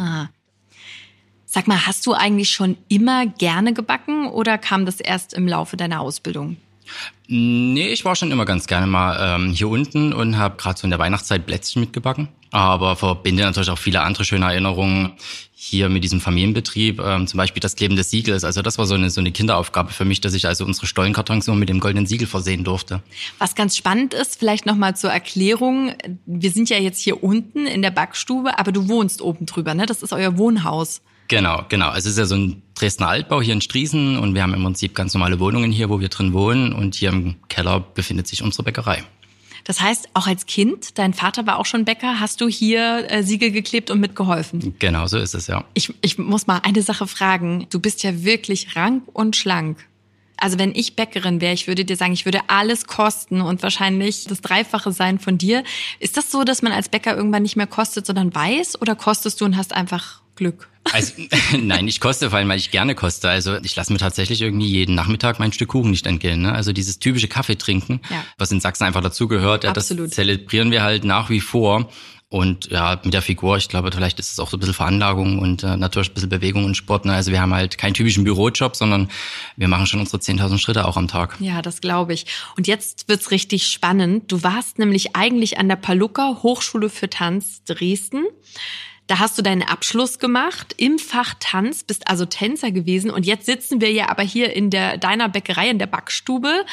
Sag 1.46 1.68
mal, 1.68 1.86
hast 1.86 2.06
du 2.06 2.14
eigentlich 2.14 2.50
schon 2.50 2.78
immer 2.88 3.26
gerne 3.26 3.74
gebacken 3.74 4.28
oder 4.28 4.58
kam 4.58 4.86
das 4.86 5.00
erst 5.00 5.34
im 5.34 5.48
Laufe 5.48 5.78
deiner 5.78 6.00
Ausbildung? 6.00 6.58
Nee, 7.28 7.88
ich 7.88 8.06
war 8.06 8.16
schon 8.16 8.32
immer 8.32 8.46
ganz 8.46 8.68
gerne 8.68 8.88
mal 8.88 9.36
ähm, 9.36 9.52
hier 9.52 9.68
unten 9.68 10.14
und 10.14 10.38
habe 10.38 10.58
gerade 10.58 10.80
so 10.80 10.86
in 10.86 10.92
der 10.92 11.00
Weihnachtszeit 11.00 11.46
Plätzchen 11.46 11.82
mitgebacken. 11.82 12.28
Aber 12.52 12.96
verbinde 12.96 13.44
natürlich 13.44 13.70
auch 13.70 13.78
viele 13.78 14.02
andere 14.02 14.24
schöne 14.24 14.46
Erinnerungen 14.46 15.14
hier 15.54 15.90
mit 15.90 16.04
diesem 16.04 16.22
Familienbetrieb. 16.22 17.00
Ähm, 17.00 17.28
zum 17.28 17.38
Beispiel 17.38 17.60
das 17.60 17.76
Kleben 17.76 17.96
des 17.96 18.12
Siegels. 18.12 18.44
Also 18.44 18.62
das 18.62 18.78
war 18.78 18.86
so 18.86 18.94
eine, 18.94 19.10
so 19.10 19.20
eine 19.20 19.32
Kinderaufgabe 19.32 19.92
für 19.92 20.06
mich, 20.06 20.22
dass 20.22 20.34
ich 20.36 20.46
also 20.46 20.64
unsere 20.64 20.86
Stollenkartons 20.86 21.48
immer 21.48 21.58
mit 21.58 21.70
dem 21.70 21.80
goldenen 21.80 22.06
Siegel 22.06 22.28
versehen 22.28 22.64
durfte. 22.64 23.02
Was 23.40 23.56
ganz 23.56 23.76
spannend 23.76 24.14
ist, 24.14 24.38
vielleicht 24.38 24.66
nochmal 24.66 24.96
zur 24.96 25.10
Erklärung. 25.10 25.94
Wir 26.26 26.52
sind 26.52 26.70
ja 26.70 26.78
jetzt 26.78 27.02
hier 27.02 27.24
unten 27.24 27.66
in 27.66 27.82
der 27.82 27.92
Backstube, 27.92 28.60
aber 28.60 28.72
du 28.72 28.88
wohnst 28.88 29.22
oben 29.22 29.48
drüber, 29.48 29.74
ne? 29.74 29.86
Das 29.88 30.04
ist 30.04 30.14
euer 30.14 30.38
Wohnhaus. 30.38 31.02
Genau, 31.28 31.64
genau. 31.70 31.90
Also 31.90 32.08
es 32.08 32.14
ist 32.14 32.20
ja 32.20 32.26
so 32.26 32.36
ein 32.36 32.62
Dresdner 32.76 33.08
Altbau 33.08 33.42
hier 33.42 33.54
in 33.54 33.62
Striesen 33.62 34.18
und 34.18 34.36
wir 34.36 34.44
haben 34.44 34.54
im 34.54 34.64
Prinzip 34.64 34.94
ganz 34.94 35.14
normale 35.14 35.40
Wohnungen 35.40 35.72
hier, 35.72 35.90
wo 35.90 36.00
wir 36.00 36.10
drin 36.10 36.34
wohnen 36.34 36.74
und 36.74 36.96
hier 36.96 37.10
im 37.10 37.36
Keller 37.50 37.80
befindet 37.80 38.28
sich 38.28 38.44
unsere 38.44 38.64
Bäckerei. 38.64 39.04
Das 39.64 39.82
heißt, 39.82 40.10
auch 40.14 40.28
als 40.28 40.46
Kind, 40.46 41.00
dein 41.00 41.16
Vater 41.16 41.48
war 41.48 41.58
auch 41.58 41.66
schon 41.66 41.86
Bäcker, 41.86 42.20
hast 42.20 42.40
du 42.40 42.48
hier 42.48 43.10
äh, 43.10 43.24
Siegel 43.24 43.50
geklebt 43.50 43.90
und 43.90 44.00
mitgeholfen? 44.00 44.76
Genau, 44.78 45.08
so 45.08 45.18
ist 45.18 45.34
es, 45.34 45.48
ja. 45.48 45.66
Ich, 45.74 45.92
ich 46.02 46.20
muss 46.20 46.46
mal 46.46 46.60
eine 46.64 46.84
Sache 46.84 47.08
fragen. 47.08 47.66
Du 47.72 47.80
bist 47.80 48.04
ja 48.04 48.24
wirklich 48.24 48.76
rank 48.76 49.04
und 49.12 49.36
schlank. 49.36 49.80
Also 50.38 50.60
wenn 50.60 50.76
ich 50.76 50.96
Bäckerin 50.96 51.42
wäre, 51.42 51.54
ich 51.54 51.68
würde 51.68 51.84
dir 51.84 51.96
sagen, 51.96 52.14
ich 52.14 52.26
würde 52.26 52.42
alles 52.48 52.86
kosten 52.86 53.42
und 53.42 53.64
wahrscheinlich 53.64 54.26
das 54.26 54.42
Dreifache 54.42 54.92
sein 54.92 55.18
von 55.18 55.40
dir. 55.40 55.64
Ist 56.00 56.18
das 56.18 56.30
so, 56.30 56.44
dass 56.44 56.62
man 56.62 56.72
als 56.72 56.90
Bäcker 56.90 57.16
irgendwann 57.16 57.42
nicht 57.42 57.56
mehr 57.56 57.68
kostet, 57.68 58.06
sondern 58.06 58.36
weiß? 58.36 58.80
Oder 58.82 58.96
kostest 58.96 59.42
du 59.42 59.46
und 59.46 59.58
hast 59.58 59.74
einfach 59.74 60.22
Glück? 60.36 60.70
Also, 60.92 61.14
nein, 61.58 61.88
ich 61.88 62.00
koste, 62.00 62.30
vor 62.30 62.40
allem, 62.40 62.50
weil 62.50 62.60
ich 62.60 62.72
gerne 62.72 62.96
koste. 62.96 63.30
Also 63.30 63.58
ich 63.64 63.76
lasse 63.76 63.92
mir 63.92 64.00
tatsächlich 64.00 64.42
irgendwie 64.42 64.68
jeden 64.68 64.96
Nachmittag 64.96 65.40
mein 65.40 65.52
Stück 65.52 65.70
Kuchen 65.70 65.92
nicht 65.92 66.06
entgehen. 66.06 66.42
Ne? 66.42 66.54
Also 66.54 66.74
dieses 66.74 67.00
typische 67.00 67.28
Kaffee 67.28 67.58
trinken, 67.58 68.02
ja. 68.10 68.24
was 68.38 68.52
in 68.52 68.60
Sachsen 68.60 68.86
einfach 68.86 69.02
dazugehört, 69.02 69.64
ja, 69.64 69.74
das 69.74 69.88
zelebrieren 69.88 70.72
wir 70.72 70.84
halt 70.84 71.04
nach 71.04 71.30
wie 71.30 71.42
vor. 71.42 71.90
Und 72.28 72.72
ja, 72.72 73.00
mit 73.04 73.14
der 73.14 73.22
Figur, 73.22 73.56
ich 73.56 73.70
glaube, 73.70 73.92
vielleicht 73.94 74.20
ist 74.20 74.34
es 74.34 74.40
auch 74.40 74.50
so 74.50 74.58
ein 74.58 74.60
bisschen 74.60 74.74
Veranlagung 74.74 75.40
und 75.40 75.64
äh, 75.64 75.78
natürlich 75.78 76.10
ein 76.10 76.16
bisschen 76.16 76.30
Bewegung 76.30 76.66
und 76.66 76.76
Sport. 76.76 77.06
Ne? 77.06 77.14
Also 77.14 77.32
wir 77.32 77.40
haben 77.40 77.54
halt 77.54 77.78
keinen 77.78 77.94
typischen 77.94 78.24
Bürojob, 78.24 78.76
sondern 78.76 79.10
wir 79.56 79.68
machen 79.68 79.86
schon 79.86 80.00
unsere 80.00 80.18
10.000 80.18 80.58
Schritte 80.58 80.86
auch 80.86 80.98
am 80.98 81.08
Tag. 81.08 81.38
Ja, 81.40 81.62
das 81.62 81.82
glaube 81.82 82.14
ich. 82.14 82.26
Und 82.58 82.68
jetzt 82.68 83.08
wird's 83.08 83.32
richtig 83.32 83.68
spannend. 83.68 84.32
Du 84.32 84.42
warst 84.44 84.80
nämlich 84.80 85.16
eigentlich 85.16 85.60
an 85.60 85.70
der 85.70 85.76
Paluca 85.76 86.40
Hochschule 86.42 86.90
für 86.90 87.10
Tanz 87.10 87.64
Dresden. 87.64 88.26
Da 89.08 89.20
hast 89.20 89.38
du 89.38 89.44
deinen 89.44 89.62
Abschluss 89.62 90.18
gemacht 90.18 90.74
im 90.78 90.98
Fach 90.98 91.36
Tanz, 91.40 91.84
bist 91.84 92.08
also 92.08 92.26
Tänzer 92.26 92.72
gewesen 92.72 93.12
und 93.12 93.24
jetzt 93.26 93.46
sitzen 93.46 93.80
wir 93.80 93.92
ja 93.92 94.10
aber 94.10 94.24
hier 94.24 94.56
in 94.56 94.72
der 94.72 94.98
deiner 94.98 95.30
Bäckerei 95.30 95.70
in 95.70 95.78
der 95.78 95.86
Backstube 95.86 96.66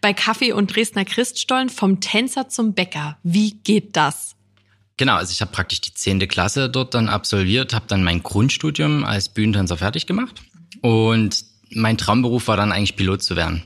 bei 0.00 0.12
Kaffee 0.12 0.52
und 0.52 0.74
Dresdner 0.74 1.04
Christstollen 1.04 1.68
vom 1.68 2.00
Tänzer 2.00 2.48
zum 2.48 2.74
Bäcker. 2.74 3.18
Wie 3.22 3.52
geht 3.62 3.94
das? 3.96 4.34
Genau, 4.96 5.14
also 5.14 5.30
ich 5.30 5.40
habe 5.40 5.52
praktisch 5.52 5.80
die 5.80 5.94
zehnte 5.94 6.26
Klasse 6.26 6.68
dort 6.68 6.94
dann 6.94 7.08
absolviert, 7.08 7.72
habe 7.72 7.86
dann 7.86 8.02
mein 8.02 8.22
Grundstudium 8.22 9.04
als 9.04 9.28
Bühnentänzer 9.28 9.76
fertig 9.76 10.06
gemacht 10.06 10.42
und 10.80 11.44
mein 11.70 11.98
Traumberuf 11.98 12.48
war 12.48 12.56
dann 12.56 12.72
eigentlich 12.72 12.96
Pilot 12.96 13.22
zu 13.22 13.36
werden. 13.36 13.62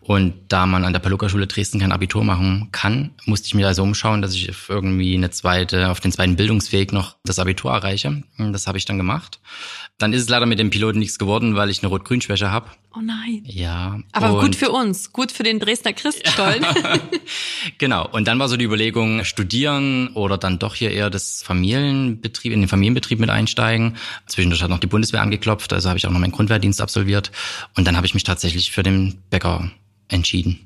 Und 0.00 0.34
da 0.48 0.66
man 0.66 0.84
an 0.84 0.92
der 0.92 1.00
Paluca-Schule 1.00 1.46
Dresden 1.46 1.80
kein 1.80 1.92
Abitur 1.92 2.24
machen 2.24 2.68
kann, 2.72 3.10
musste 3.24 3.46
ich 3.46 3.54
mir 3.54 3.66
also 3.66 3.82
umschauen, 3.82 4.22
dass 4.22 4.34
ich 4.34 4.50
irgendwie 4.68 5.14
eine 5.14 5.30
zweite, 5.30 5.90
auf 5.90 6.00
den 6.00 6.12
zweiten 6.12 6.36
Bildungsweg 6.36 6.92
noch 6.92 7.16
das 7.24 7.38
Abitur 7.38 7.72
erreiche. 7.72 8.22
Das 8.38 8.66
habe 8.66 8.78
ich 8.78 8.84
dann 8.84 8.98
gemacht. 8.98 9.40
Dann 9.98 10.12
ist 10.12 10.22
es 10.22 10.28
leider 10.28 10.46
mit 10.46 10.58
dem 10.58 10.70
Piloten 10.70 10.98
nichts 10.98 11.18
geworden, 11.18 11.56
weil 11.56 11.70
ich 11.70 11.82
eine 11.82 11.88
Rot-Grün-Schwäche 11.88 12.50
habe. 12.50 12.70
Oh 12.96 13.00
nein. 13.00 13.42
Ja. 13.44 13.98
Aber 14.12 14.40
gut 14.40 14.54
für 14.54 14.70
uns, 14.70 15.12
gut 15.12 15.32
für 15.32 15.42
den 15.42 15.58
Dresdner 15.58 15.92
Christstollen. 15.92 16.64
genau. 17.78 18.08
Und 18.08 18.28
dann 18.28 18.38
war 18.38 18.48
so 18.48 18.56
die 18.56 18.64
Überlegung, 18.64 19.24
studieren 19.24 20.08
oder 20.14 20.38
dann 20.38 20.60
doch 20.60 20.76
hier 20.76 20.92
eher 20.92 21.10
das 21.10 21.42
Familienbetrieb, 21.42 22.52
in 22.52 22.60
den 22.60 22.68
Familienbetrieb 22.68 23.18
mit 23.18 23.30
einsteigen. 23.30 23.96
Zwischendurch 24.26 24.62
hat 24.62 24.70
noch 24.70 24.78
die 24.78 24.86
Bundeswehr 24.86 25.22
angeklopft, 25.22 25.72
also 25.72 25.88
habe 25.88 25.98
ich 25.98 26.06
auch 26.06 26.12
noch 26.12 26.20
meinen 26.20 26.32
Grundwehrdienst 26.32 26.80
absolviert. 26.80 27.32
Und 27.74 27.86
dann 27.88 27.96
habe 27.96 28.06
ich 28.06 28.14
mich 28.14 28.22
tatsächlich 28.22 28.70
für 28.70 28.84
den 28.84 29.18
Bäcker 29.28 29.70
entschieden. 30.06 30.60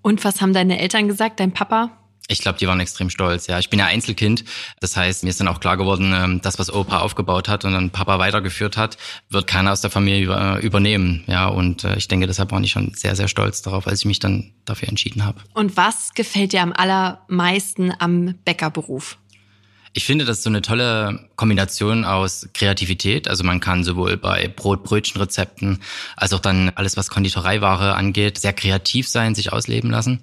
Und 0.00 0.24
was 0.24 0.40
haben 0.40 0.54
deine 0.54 0.78
Eltern 0.78 1.06
gesagt, 1.06 1.38
dein 1.38 1.52
Papa? 1.52 1.90
Ich 2.30 2.40
glaube, 2.40 2.58
die 2.58 2.66
waren 2.66 2.78
extrem 2.78 3.08
stolz. 3.08 3.46
Ja, 3.46 3.58
ich 3.58 3.70
bin 3.70 3.78
ja 3.78 3.86
Einzelkind. 3.86 4.44
Das 4.80 4.96
heißt, 4.96 5.24
mir 5.24 5.30
ist 5.30 5.40
dann 5.40 5.48
auch 5.48 5.60
klar 5.60 5.78
geworden, 5.78 6.12
ähm, 6.14 6.40
das, 6.42 6.58
was 6.58 6.70
Opa 6.70 6.98
aufgebaut 6.98 7.48
hat 7.48 7.64
und 7.64 7.72
dann 7.72 7.88
Papa 7.88 8.18
weitergeführt 8.18 8.76
hat, 8.76 8.98
wird 9.30 9.46
keiner 9.46 9.72
aus 9.72 9.80
der 9.80 9.90
Familie 9.90 10.58
übernehmen. 10.60 11.24
Ja, 11.26 11.46
und 11.46 11.84
äh, 11.84 11.96
ich 11.96 12.06
denke, 12.06 12.26
deshalb 12.26 12.52
war 12.52 12.60
ich 12.60 12.70
schon 12.70 12.92
sehr, 12.94 13.16
sehr 13.16 13.28
stolz 13.28 13.62
darauf, 13.62 13.86
als 13.86 14.00
ich 14.00 14.04
mich 14.04 14.18
dann 14.18 14.52
dafür 14.66 14.88
entschieden 14.88 15.24
habe. 15.24 15.40
Und 15.54 15.78
was 15.78 16.12
gefällt 16.14 16.52
dir 16.52 16.62
am 16.62 16.74
allermeisten 16.74 17.94
am 17.98 18.34
Bäckerberuf? 18.44 19.16
Ich 19.94 20.04
finde, 20.04 20.26
das 20.26 20.38
ist 20.38 20.44
so 20.44 20.50
eine 20.50 20.60
tolle 20.60 21.27
Kombination 21.38 22.04
aus 22.04 22.48
Kreativität. 22.52 23.28
Also 23.28 23.44
man 23.44 23.60
kann 23.60 23.84
sowohl 23.84 24.16
bei 24.16 24.48
Brot, 24.48 24.82
Brötchen, 24.82 25.20
Rezepten 25.20 25.80
als 26.16 26.32
auch 26.32 26.40
dann 26.40 26.72
alles, 26.74 26.96
was 26.96 27.08
Konditoreiware 27.08 27.94
angeht, 27.94 28.38
sehr 28.38 28.52
kreativ 28.52 29.08
sein, 29.08 29.36
sich 29.36 29.52
ausleben 29.52 29.90
lassen. 29.90 30.20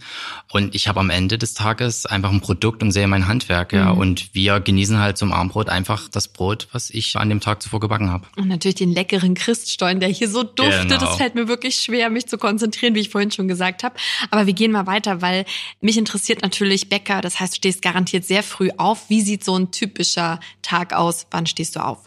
Und 0.52 0.76
ich 0.76 0.88
habe 0.90 1.00
am 1.00 1.10
Ende 1.10 1.38
des 1.38 1.54
Tages 1.54 2.06
einfach 2.06 2.32
ein 2.32 2.42
Produkt 2.42 2.84
und 2.84 2.92
sehe 2.92 3.08
mein 3.08 3.28
Handwerk. 3.28 3.72
Ja. 3.72 3.94
Mhm. 3.94 4.00
Und 4.00 4.36
wir 4.36 4.60
genießen 4.60 5.00
halt 5.00 5.18
zum 5.18 5.32
Armbrot 5.32 5.70
einfach 5.70 6.10
das 6.10 6.28
Brot, 6.28 6.68
was 6.74 6.90
ich 6.90 7.16
an 7.16 7.30
dem 7.30 7.40
Tag 7.40 7.64
zuvor 7.64 7.80
gebacken 7.80 8.12
habe. 8.12 8.28
Und 8.36 8.50
natürlich 8.50 8.76
den 8.76 8.92
leckeren 8.92 9.36
Christstollen, 9.36 10.02
der 10.02 10.10
hier 10.10 10.30
so 10.30 10.44
duftet. 10.44 10.90
Genau. 10.90 11.00
Das 11.00 11.16
fällt 11.16 11.36
mir 11.36 11.48
wirklich 11.48 11.78
schwer, 11.78 12.10
mich 12.10 12.28
zu 12.28 12.38
konzentrieren, 12.38 12.94
wie 12.94 13.00
ich 13.00 13.10
vorhin 13.10 13.32
schon 13.32 13.48
gesagt 13.48 13.84
habe. 13.84 13.96
Aber 14.32 14.48
wir 14.48 14.54
gehen 14.54 14.74
mal 14.74 14.86
weiter, 14.86 15.22
weil 15.22 15.46
mich 15.80 15.98
interessiert 15.98 16.42
natürlich 16.42 16.90
Bäcker. 16.90 17.22
Das 17.22 17.40
heißt, 17.40 17.54
du 17.54 17.58
stehst 17.58 17.82
garantiert 17.82 18.26
sehr 18.26 18.44
früh 18.44 18.70
auf. 18.76 19.10
Wie 19.10 19.22
sieht 19.22 19.46
so 19.46 19.58
ein 19.58 19.72
typischer 19.72 20.42
Tag 20.62 20.92
aus? 20.92 21.05
Wann 21.32 21.46
stehst 21.46 21.76
du 21.76 21.80
auf? 21.82 22.00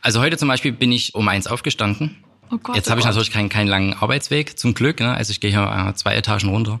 Also 0.00 0.20
heute 0.20 0.36
zum 0.36 0.48
Beispiel 0.48 0.72
bin 0.72 0.92
ich 0.92 1.14
um 1.14 1.28
eins 1.28 1.46
aufgestanden. 1.46 2.22
Oh 2.52 2.58
Gott, 2.58 2.76
Jetzt 2.76 2.88
oh 2.88 2.90
habe 2.90 3.00
ich 3.00 3.06
natürlich 3.06 3.30
keinen, 3.30 3.48
keinen 3.48 3.68
langen 3.68 3.94
Arbeitsweg, 3.94 4.58
zum 4.58 4.74
Glück. 4.74 5.00
Ne? 5.00 5.14
Also 5.14 5.30
ich 5.30 5.40
gehe 5.40 5.50
hier 5.50 5.88
äh, 5.88 5.94
zwei 5.94 6.14
Etagen 6.14 6.50
runter 6.50 6.80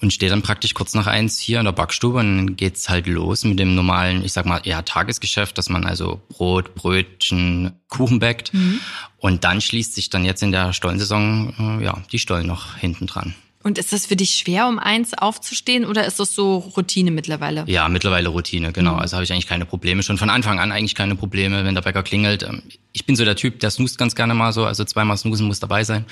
und 0.00 0.12
stehe 0.12 0.30
dann 0.30 0.42
praktisch 0.42 0.74
kurz 0.74 0.94
nach 0.94 1.08
eins 1.08 1.40
hier 1.40 1.58
in 1.58 1.64
der 1.64 1.72
Backstube 1.72 2.18
und 2.20 2.36
dann 2.36 2.56
geht's 2.56 2.88
halt 2.88 3.08
los 3.08 3.42
mit 3.42 3.58
dem 3.58 3.74
normalen, 3.74 4.24
ich 4.24 4.32
sag 4.32 4.46
mal, 4.46 4.60
ja, 4.62 4.82
Tagesgeschäft, 4.82 5.58
dass 5.58 5.70
man 5.70 5.84
also 5.84 6.20
Brot, 6.28 6.76
Brötchen, 6.76 7.72
Kuchen 7.88 8.20
backt. 8.20 8.54
Mhm. 8.54 8.78
Und 9.16 9.42
dann 9.42 9.60
schließt 9.60 9.96
sich 9.96 10.08
dann 10.08 10.24
jetzt 10.24 10.44
in 10.44 10.52
der 10.52 10.72
Stollensaison 10.72 11.80
äh, 11.80 11.84
ja, 11.84 12.00
die 12.12 12.20
Stollen 12.20 12.46
noch 12.46 12.76
hinten 12.76 13.08
dran. 13.08 13.34
Und 13.64 13.76
ist 13.76 13.92
das 13.92 14.06
für 14.06 14.14
dich 14.14 14.36
schwer, 14.36 14.68
um 14.68 14.78
eins 14.78 15.14
aufzustehen 15.14 15.84
oder 15.84 16.06
ist 16.06 16.20
das 16.20 16.32
so 16.32 16.58
Routine 16.76 17.10
mittlerweile? 17.10 17.64
Ja, 17.66 17.88
mittlerweile 17.88 18.28
Routine, 18.28 18.72
genau. 18.72 18.94
Mhm. 18.94 18.98
Also 19.00 19.16
habe 19.16 19.24
ich 19.24 19.32
eigentlich 19.32 19.48
keine 19.48 19.66
Probleme. 19.66 20.04
Schon 20.04 20.16
von 20.16 20.30
Anfang 20.30 20.60
an 20.60 20.70
eigentlich 20.70 20.94
keine 20.94 21.16
Probleme, 21.16 21.64
wenn 21.64 21.74
der 21.74 21.82
Bäcker 21.82 22.04
klingelt. 22.04 22.44
Ähm, 22.44 22.62
ich 22.92 23.04
bin 23.04 23.16
so 23.16 23.24
der 23.24 23.34
Typ, 23.34 23.58
der 23.58 23.70
snoost 23.70 23.98
ganz 23.98 24.14
gerne 24.14 24.34
mal 24.34 24.52
so, 24.52 24.64
also 24.64 24.84
zweimal 24.84 25.16
snoosen 25.16 25.48
muss 25.48 25.58
dabei 25.58 25.82
sein. 25.82 26.04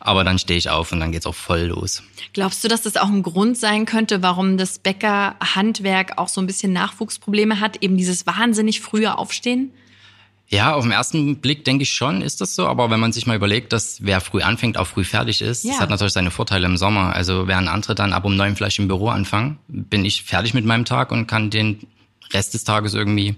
Aber 0.00 0.24
dann 0.24 0.38
stehe 0.38 0.58
ich 0.58 0.70
auf 0.70 0.92
und 0.92 1.00
dann 1.00 1.12
geht's 1.12 1.26
auch 1.26 1.34
voll 1.34 1.64
los. 1.64 2.02
Glaubst 2.32 2.64
du, 2.64 2.68
dass 2.68 2.82
das 2.82 2.96
auch 2.96 3.08
ein 3.08 3.22
Grund 3.22 3.58
sein 3.58 3.84
könnte, 3.84 4.22
warum 4.22 4.56
das 4.56 4.78
Bäckerhandwerk 4.78 6.16
auch 6.16 6.28
so 6.28 6.40
ein 6.40 6.46
bisschen 6.46 6.72
Nachwuchsprobleme 6.72 7.60
hat? 7.60 7.82
Eben 7.82 7.98
dieses 7.98 8.26
wahnsinnig 8.26 8.80
frühe 8.80 9.18
Aufstehen? 9.18 9.72
Ja, 10.48 10.74
auf 10.74 10.84
den 10.84 10.92
ersten 10.92 11.36
Blick 11.36 11.64
denke 11.64 11.82
ich 11.82 11.90
schon, 11.90 12.20
ist 12.20 12.40
das 12.40 12.54
so. 12.54 12.66
Aber 12.66 12.90
wenn 12.90 13.00
man 13.00 13.12
sich 13.12 13.26
mal 13.26 13.36
überlegt, 13.36 13.72
dass 13.72 14.04
wer 14.04 14.20
früh 14.20 14.42
anfängt, 14.42 14.76
auch 14.76 14.86
früh 14.86 15.04
fertig 15.04 15.40
ist, 15.40 15.64
ja. 15.64 15.72
das 15.72 15.80
hat 15.80 15.90
natürlich 15.90 16.12
seine 16.12 16.30
Vorteile 16.30 16.66
im 16.66 16.76
Sommer. 16.76 17.14
Also 17.14 17.48
während 17.48 17.68
andere 17.68 17.94
dann 17.94 18.12
ab 18.12 18.24
um 18.24 18.36
neun 18.36 18.54
vielleicht 18.54 18.78
im 18.78 18.88
Büro 18.88 19.08
anfangen, 19.08 19.58
bin 19.68 20.04
ich 20.04 20.22
fertig 20.22 20.54
mit 20.54 20.64
meinem 20.64 20.84
Tag 20.84 21.12
und 21.12 21.26
kann 21.26 21.50
den 21.50 21.80
Rest 22.32 22.54
des 22.54 22.64
Tages 22.64 22.94
irgendwie 22.94 23.36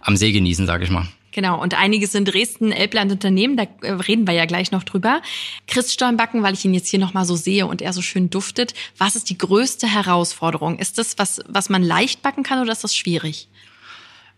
am 0.00 0.16
See 0.16 0.32
genießen, 0.32 0.66
sage 0.66 0.84
ich 0.84 0.90
mal. 0.90 1.06
Genau, 1.36 1.60
und 1.60 1.74
einiges 1.74 2.14
in 2.14 2.24
Dresden, 2.24 2.72
Elbland 2.72 3.12
Unternehmen, 3.12 3.58
da 3.58 3.64
äh, 3.82 3.92
reden 3.92 4.26
wir 4.26 4.32
ja 4.32 4.46
gleich 4.46 4.72
noch 4.72 4.84
drüber. 4.84 5.20
Christstollenbacken, 5.66 6.42
weil 6.42 6.54
ich 6.54 6.64
ihn 6.64 6.72
jetzt 6.72 6.88
hier 6.88 6.98
nochmal 6.98 7.26
so 7.26 7.36
sehe 7.36 7.66
und 7.66 7.82
er 7.82 7.92
so 7.92 8.00
schön 8.00 8.30
duftet. 8.30 8.72
Was 8.96 9.16
ist 9.16 9.28
die 9.28 9.36
größte 9.36 9.86
Herausforderung? 9.86 10.78
Ist 10.78 10.96
das 10.96 11.18
was, 11.18 11.42
was 11.46 11.68
man 11.68 11.82
leicht 11.82 12.22
backen 12.22 12.42
kann 12.42 12.62
oder 12.62 12.72
ist 12.72 12.84
das 12.84 12.96
schwierig? 12.96 13.48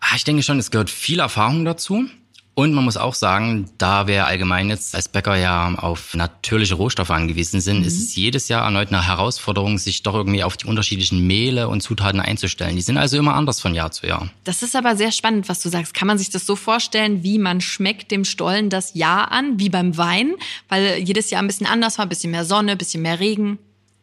Ah, 0.00 0.16
ich 0.16 0.24
denke 0.24 0.42
schon, 0.42 0.58
es 0.58 0.70
gehört 0.70 0.90
viel 0.90 1.20
Erfahrung 1.20 1.64
dazu. 1.64 2.08
Und 2.58 2.74
man 2.74 2.82
muss 2.82 2.96
auch 2.96 3.14
sagen, 3.14 3.70
da 3.78 4.08
wir 4.08 4.26
allgemein 4.26 4.68
jetzt 4.68 4.96
als 4.96 5.08
Bäcker 5.08 5.36
ja 5.36 5.72
auf 5.76 6.14
natürliche 6.14 6.74
Rohstoffe 6.74 7.12
angewiesen 7.12 7.60
sind, 7.60 7.78
mhm. 7.78 7.84
ist 7.84 8.02
es 8.02 8.16
jedes 8.16 8.48
Jahr 8.48 8.64
erneut 8.64 8.88
eine 8.88 9.06
Herausforderung, 9.06 9.78
sich 9.78 10.02
doch 10.02 10.14
irgendwie 10.14 10.42
auf 10.42 10.56
die 10.56 10.66
unterschiedlichen 10.66 11.24
Mehle 11.24 11.68
und 11.68 11.82
Zutaten 11.82 12.18
einzustellen. 12.18 12.74
Die 12.74 12.82
sind 12.82 12.98
also 12.98 13.16
immer 13.16 13.34
anders 13.34 13.60
von 13.60 13.76
Jahr 13.76 13.92
zu 13.92 14.08
Jahr. 14.08 14.28
Das 14.42 14.64
ist 14.64 14.74
aber 14.74 14.96
sehr 14.96 15.12
spannend, 15.12 15.48
was 15.48 15.60
du 15.60 15.68
sagst. 15.68 15.94
Kann 15.94 16.08
man 16.08 16.18
sich 16.18 16.30
das 16.30 16.46
so 16.46 16.56
vorstellen, 16.56 17.22
wie 17.22 17.38
man 17.38 17.60
schmeckt 17.60 18.10
dem 18.10 18.24
Stollen 18.24 18.70
das 18.70 18.94
Jahr 18.94 19.30
an, 19.30 19.60
wie 19.60 19.68
beim 19.68 19.96
Wein? 19.96 20.34
Weil 20.68 20.98
jedes 20.98 21.30
Jahr 21.30 21.42
ein 21.42 21.46
bisschen 21.46 21.68
anders 21.68 21.98
war, 21.98 22.06
ein 22.06 22.08
bisschen 22.08 22.32
mehr 22.32 22.44
Sonne, 22.44 22.72
ein 22.72 22.78
bisschen 22.78 23.02
mehr 23.02 23.20
Regen. 23.20 23.60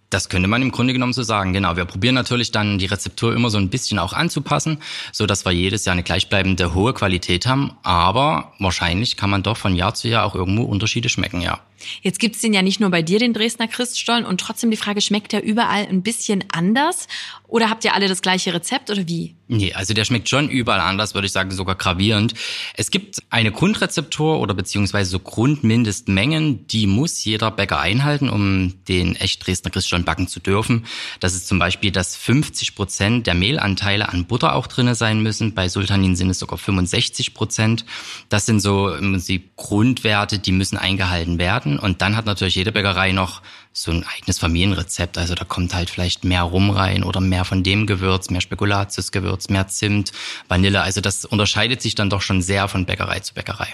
Das 0.10 0.30
könnte 0.30 0.48
man 0.48 0.62
im 0.62 0.72
Grunde 0.72 0.94
genommen 0.94 1.14
so 1.14 1.24
sagen. 1.24 1.54
Genau. 1.54 1.76
Wir 1.76 1.86
probieren 1.86 2.16
natürlich 2.16 2.52
dann 2.52 2.78
die 2.78 2.86
Rezeptur 2.86 3.34
immer 3.34 3.50
so 3.50 3.58
ein 3.58 3.70
bisschen 3.70 4.00
auch 4.00 4.14
anzupassen, 4.14 4.80
so 5.12 5.26
dass 5.26 5.46
wir 5.46 5.52
jedes 5.52 5.86
Jahr 5.86 5.94
eine 5.94 6.04
gleichbleibende 6.04 6.74
hohe 6.74 6.94
Qualität 6.94 7.46
haben. 7.46 7.72
Aber 7.84 8.54
wahrscheinlich 8.60 9.18
kann 9.18 9.30
man 9.30 9.44
doch 9.44 9.58
von 9.58 9.76
Jahr 9.76 9.94
zu 9.94 10.08
Jahr 10.08 10.26
auch 10.26 10.36
irgendwo 10.36 10.64
Unterschiede 10.64 11.10
schmecken, 11.10 11.42
ja. 11.42 11.60
Jetzt 12.02 12.20
gibt's 12.20 12.42
den 12.42 12.54
ja 12.54 12.62
nicht 12.62 12.80
nur 12.80 12.90
bei 12.90 13.02
dir, 13.02 13.20
den 13.20 13.34
Dresdner 13.34 13.68
Christstollen, 13.68 14.26
und 14.26 14.40
trotzdem 14.40 14.72
die 14.72 14.78
Frage, 14.78 15.02
schmeckt 15.02 15.32
der 15.32 15.44
überall 15.44 15.88
ein 15.88 16.04
bisschen 16.04 16.44
anders? 16.52 17.08
Oder 17.48 17.70
habt 17.70 17.86
ihr 17.86 17.94
alle 17.94 18.08
das 18.08 18.22
gleiche 18.22 18.54
Rezept 18.54 18.90
oder 18.90 19.08
wie? 19.08 19.36
Nee, 19.48 19.74
also 19.74 19.94
der 19.94 20.06
schmeckt 20.06 20.28
schon 20.28 20.50
überall 20.50 20.80
anders, 20.80 21.14
würde 21.14 21.28
ich 21.28 21.32
sagen, 21.32 21.52
sogar 21.52 21.76
gravierend. 21.76 22.34
Es 22.74 22.90
gibt 22.90 23.22
eine 23.30 23.52
Grundrezeptur 23.52 24.40
oder 24.40 24.56
beziehungsweise 24.56 25.12
so 25.12 25.20
Grundmindestmengen, 25.20 26.66
die 26.68 26.88
muss 26.88 27.24
jeder 27.24 27.52
Bäcker 27.52 27.80
einhalten, 27.80 28.30
um 28.30 28.74
den 28.88 29.16
echt 29.16 29.46
Dresdner 29.46 29.70
Christstollen 29.70 30.04
backen 30.04 30.28
zu 30.28 30.40
dürfen. 30.40 30.86
Das 31.20 31.36
ist 31.36 31.48
zum 31.48 31.60
Beispiel, 31.60 31.92
dass 31.92 32.16
50 32.16 32.76
Prozent 32.76 33.28
der 33.28 33.36
Mehlanteile 33.36 34.10
an 34.10 34.26
Butter 34.26 34.56
auch 34.56 34.66
drinne 34.66 34.96
sein 34.96 35.22
müssen. 35.22 35.54
Bei 35.54 35.70
Sultanin 35.70 36.16
sind 36.16 36.32
es 36.32 36.40
sogar 36.40 36.58
65 36.58 37.36
Prozent. 37.36 37.86
Das 38.30 38.48
sind 38.48 38.60
so 38.60 38.90
im 38.90 39.12
Prinzip 39.14 39.56
Grundwerte, 39.56 40.40
die 40.40 40.52
müssen 40.52 40.78
eingehalten 40.78 41.38
werden. 41.38 41.75
Und 41.80 42.02
dann 42.02 42.16
hat 42.16 42.26
natürlich 42.26 42.56
jede 42.56 42.72
Bäckerei 42.72 43.12
noch 43.12 43.42
so 43.74 43.92
ein 43.92 44.06
eigenes 44.06 44.40
Familienrezept. 44.40 45.18
Also 45.18 45.36
da 45.36 45.46
kommt 45.46 45.74
halt 45.74 45.90
vielleicht 45.90 46.24
mehr 46.24 46.44
Rum 46.44 46.70
rein 46.70 47.04
oder 47.04 47.20
mehr 47.20 47.46
von 47.46 47.64
dem 47.64 47.88
Gewürz, 47.88 48.30
mehr 48.30 48.42
Spekulatiusgewürz, 48.42 49.50
mehr 49.50 49.68
Zimt, 49.68 50.12
Vanille. 50.48 50.82
Also 50.82 51.02
das 51.02 51.26
unterscheidet 51.26 51.82
sich 51.82 51.96
dann 51.96 52.10
doch 52.10 52.22
schon 52.22 52.42
sehr 52.42 52.68
von 52.68 52.86
Bäckerei 52.86 53.20
zu 53.20 53.34
Bäckerei. 53.34 53.68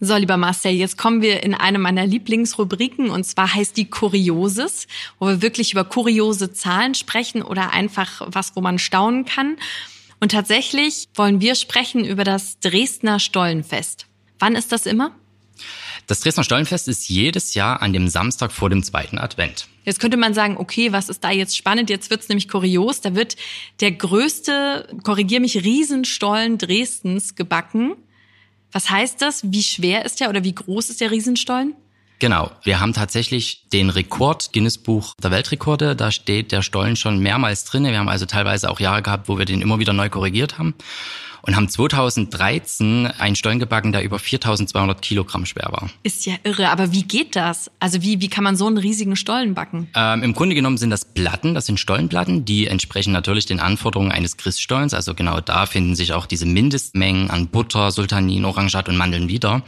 So, 0.00 0.14
lieber 0.14 0.36
Marcel, 0.36 0.72
jetzt 0.72 0.96
kommen 0.96 1.22
wir 1.22 1.42
in 1.42 1.54
eine 1.54 1.80
meiner 1.80 2.06
Lieblingsrubriken 2.06 3.10
und 3.10 3.24
zwar 3.24 3.52
heißt 3.52 3.76
die 3.76 3.90
Kurioses, 3.90 4.86
wo 5.18 5.26
wir 5.26 5.42
wirklich 5.42 5.72
über 5.72 5.84
kuriose 5.84 6.52
Zahlen 6.52 6.94
sprechen 6.94 7.42
oder 7.42 7.72
einfach 7.72 8.22
was, 8.26 8.54
wo 8.54 8.60
man 8.60 8.78
staunen 8.78 9.24
kann. 9.24 9.56
Und 10.20 10.30
tatsächlich 10.30 11.08
wollen 11.14 11.40
wir 11.40 11.56
sprechen 11.56 12.04
über 12.04 12.22
das 12.22 12.60
Dresdner 12.60 13.18
Stollenfest. 13.18 14.06
Wann 14.38 14.54
ist 14.54 14.70
das 14.70 14.86
immer? 14.86 15.12
Das 16.08 16.20
Dresdner 16.20 16.42
Stollenfest 16.42 16.88
ist 16.88 17.10
jedes 17.10 17.52
Jahr 17.52 17.82
an 17.82 17.92
dem 17.92 18.08
Samstag 18.08 18.50
vor 18.50 18.70
dem 18.70 18.82
zweiten 18.82 19.18
Advent. 19.18 19.68
Jetzt 19.84 20.00
könnte 20.00 20.16
man 20.16 20.32
sagen, 20.32 20.56
okay, 20.56 20.90
was 20.90 21.10
ist 21.10 21.22
da 21.22 21.30
jetzt 21.30 21.54
spannend? 21.54 21.90
Jetzt 21.90 22.08
wird's 22.08 22.30
nämlich 22.30 22.48
kurios. 22.48 23.02
Da 23.02 23.14
wird 23.14 23.36
der 23.80 23.92
größte, 23.92 24.88
korrigier 25.02 25.38
mich, 25.40 25.62
Riesenstollen 25.62 26.56
Dresdens 26.56 27.34
gebacken. 27.34 27.94
Was 28.72 28.88
heißt 28.88 29.20
das? 29.20 29.52
Wie 29.52 29.62
schwer 29.62 30.06
ist 30.06 30.20
der 30.20 30.30
oder 30.30 30.44
wie 30.44 30.54
groß 30.54 30.88
ist 30.88 31.02
der 31.02 31.10
Riesenstollen? 31.10 31.74
Genau, 32.20 32.50
wir 32.64 32.80
haben 32.80 32.94
tatsächlich 32.94 33.66
den 33.74 33.90
Rekord 33.90 34.54
Guinness 34.54 34.78
Buch 34.78 35.12
der 35.22 35.30
Weltrekorde. 35.30 35.94
Da 35.94 36.10
steht 36.10 36.52
der 36.52 36.62
Stollen 36.62 36.96
schon 36.96 37.18
mehrmals 37.18 37.64
drin. 37.64 37.84
Wir 37.84 37.98
haben 37.98 38.08
also 38.08 38.24
teilweise 38.24 38.70
auch 38.70 38.80
Jahre 38.80 39.02
gehabt, 39.02 39.28
wo 39.28 39.36
wir 39.36 39.44
den 39.44 39.60
immer 39.60 39.78
wieder 39.78 39.92
neu 39.92 40.08
korrigiert 40.08 40.58
haben 40.58 40.74
und 41.42 41.56
haben 41.56 41.68
2013 41.68 43.06
einen 43.06 43.36
Stollen 43.36 43.58
gebacken, 43.58 43.92
der 43.92 44.02
über 44.02 44.18
4200 44.18 45.00
Kilogramm 45.02 45.46
schwer 45.46 45.68
war. 45.70 45.90
Ist 46.02 46.26
ja 46.26 46.34
irre, 46.44 46.70
aber 46.70 46.92
wie 46.92 47.02
geht 47.02 47.36
das? 47.36 47.70
Also 47.80 48.02
wie, 48.02 48.20
wie 48.20 48.28
kann 48.28 48.44
man 48.44 48.56
so 48.56 48.66
einen 48.66 48.78
riesigen 48.78 49.16
Stollen 49.16 49.54
backen? 49.54 49.88
Ähm, 49.94 50.22
Im 50.22 50.34
Grunde 50.34 50.54
genommen 50.54 50.78
sind 50.78 50.90
das 50.90 51.04
Platten, 51.04 51.54
das 51.54 51.66
sind 51.66 51.80
Stollenplatten, 51.80 52.44
die 52.44 52.66
entsprechen 52.66 53.12
natürlich 53.12 53.46
den 53.46 53.60
Anforderungen 53.60 54.12
eines 54.12 54.36
Christstollens. 54.36 54.94
Also 54.94 55.14
genau 55.14 55.40
da 55.40 55.66
finden 55.66 55.94
sich 55.94 56.12
auch 56.12 56.26
diese 56.26 56.46
Mindestmengen 56.46 57.30
an 57.30 57.48
Butter, 57.48 57.90
Sultanin, 57.90 58.44
Orangat 58.44 58.88
und 58.88 58.96
Mandeln 58.96 59.28
wieder. 59.28 59.62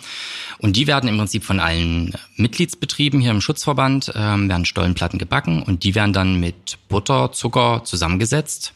Und 0.59 0.77
die 0.77 0.87
werden 0.87 1.09
im 1.09 1.17
Prinzip 1.17 1.45
von 1.45 1.61
allen 1.61 2.15
Mitgliedsbetrieben 2.37 3.21
hier 3.21 3.31
im 3.31 3.41
Schutzverband, 3.41 4.13
ähm, 4.15 4.49
werden 4.49 4.65
Stollenplatten 4.65 5.19
gebacken 5.19 5.63
und 5.63 5.85
die 5.85 5.95
werden 5.95 6.13
dann 6.13 6.39
mit 6.39 6.79
Butter, 6.89 7.33
Zucker 7.33 7.83
zusammengesetzt 7.85 8.75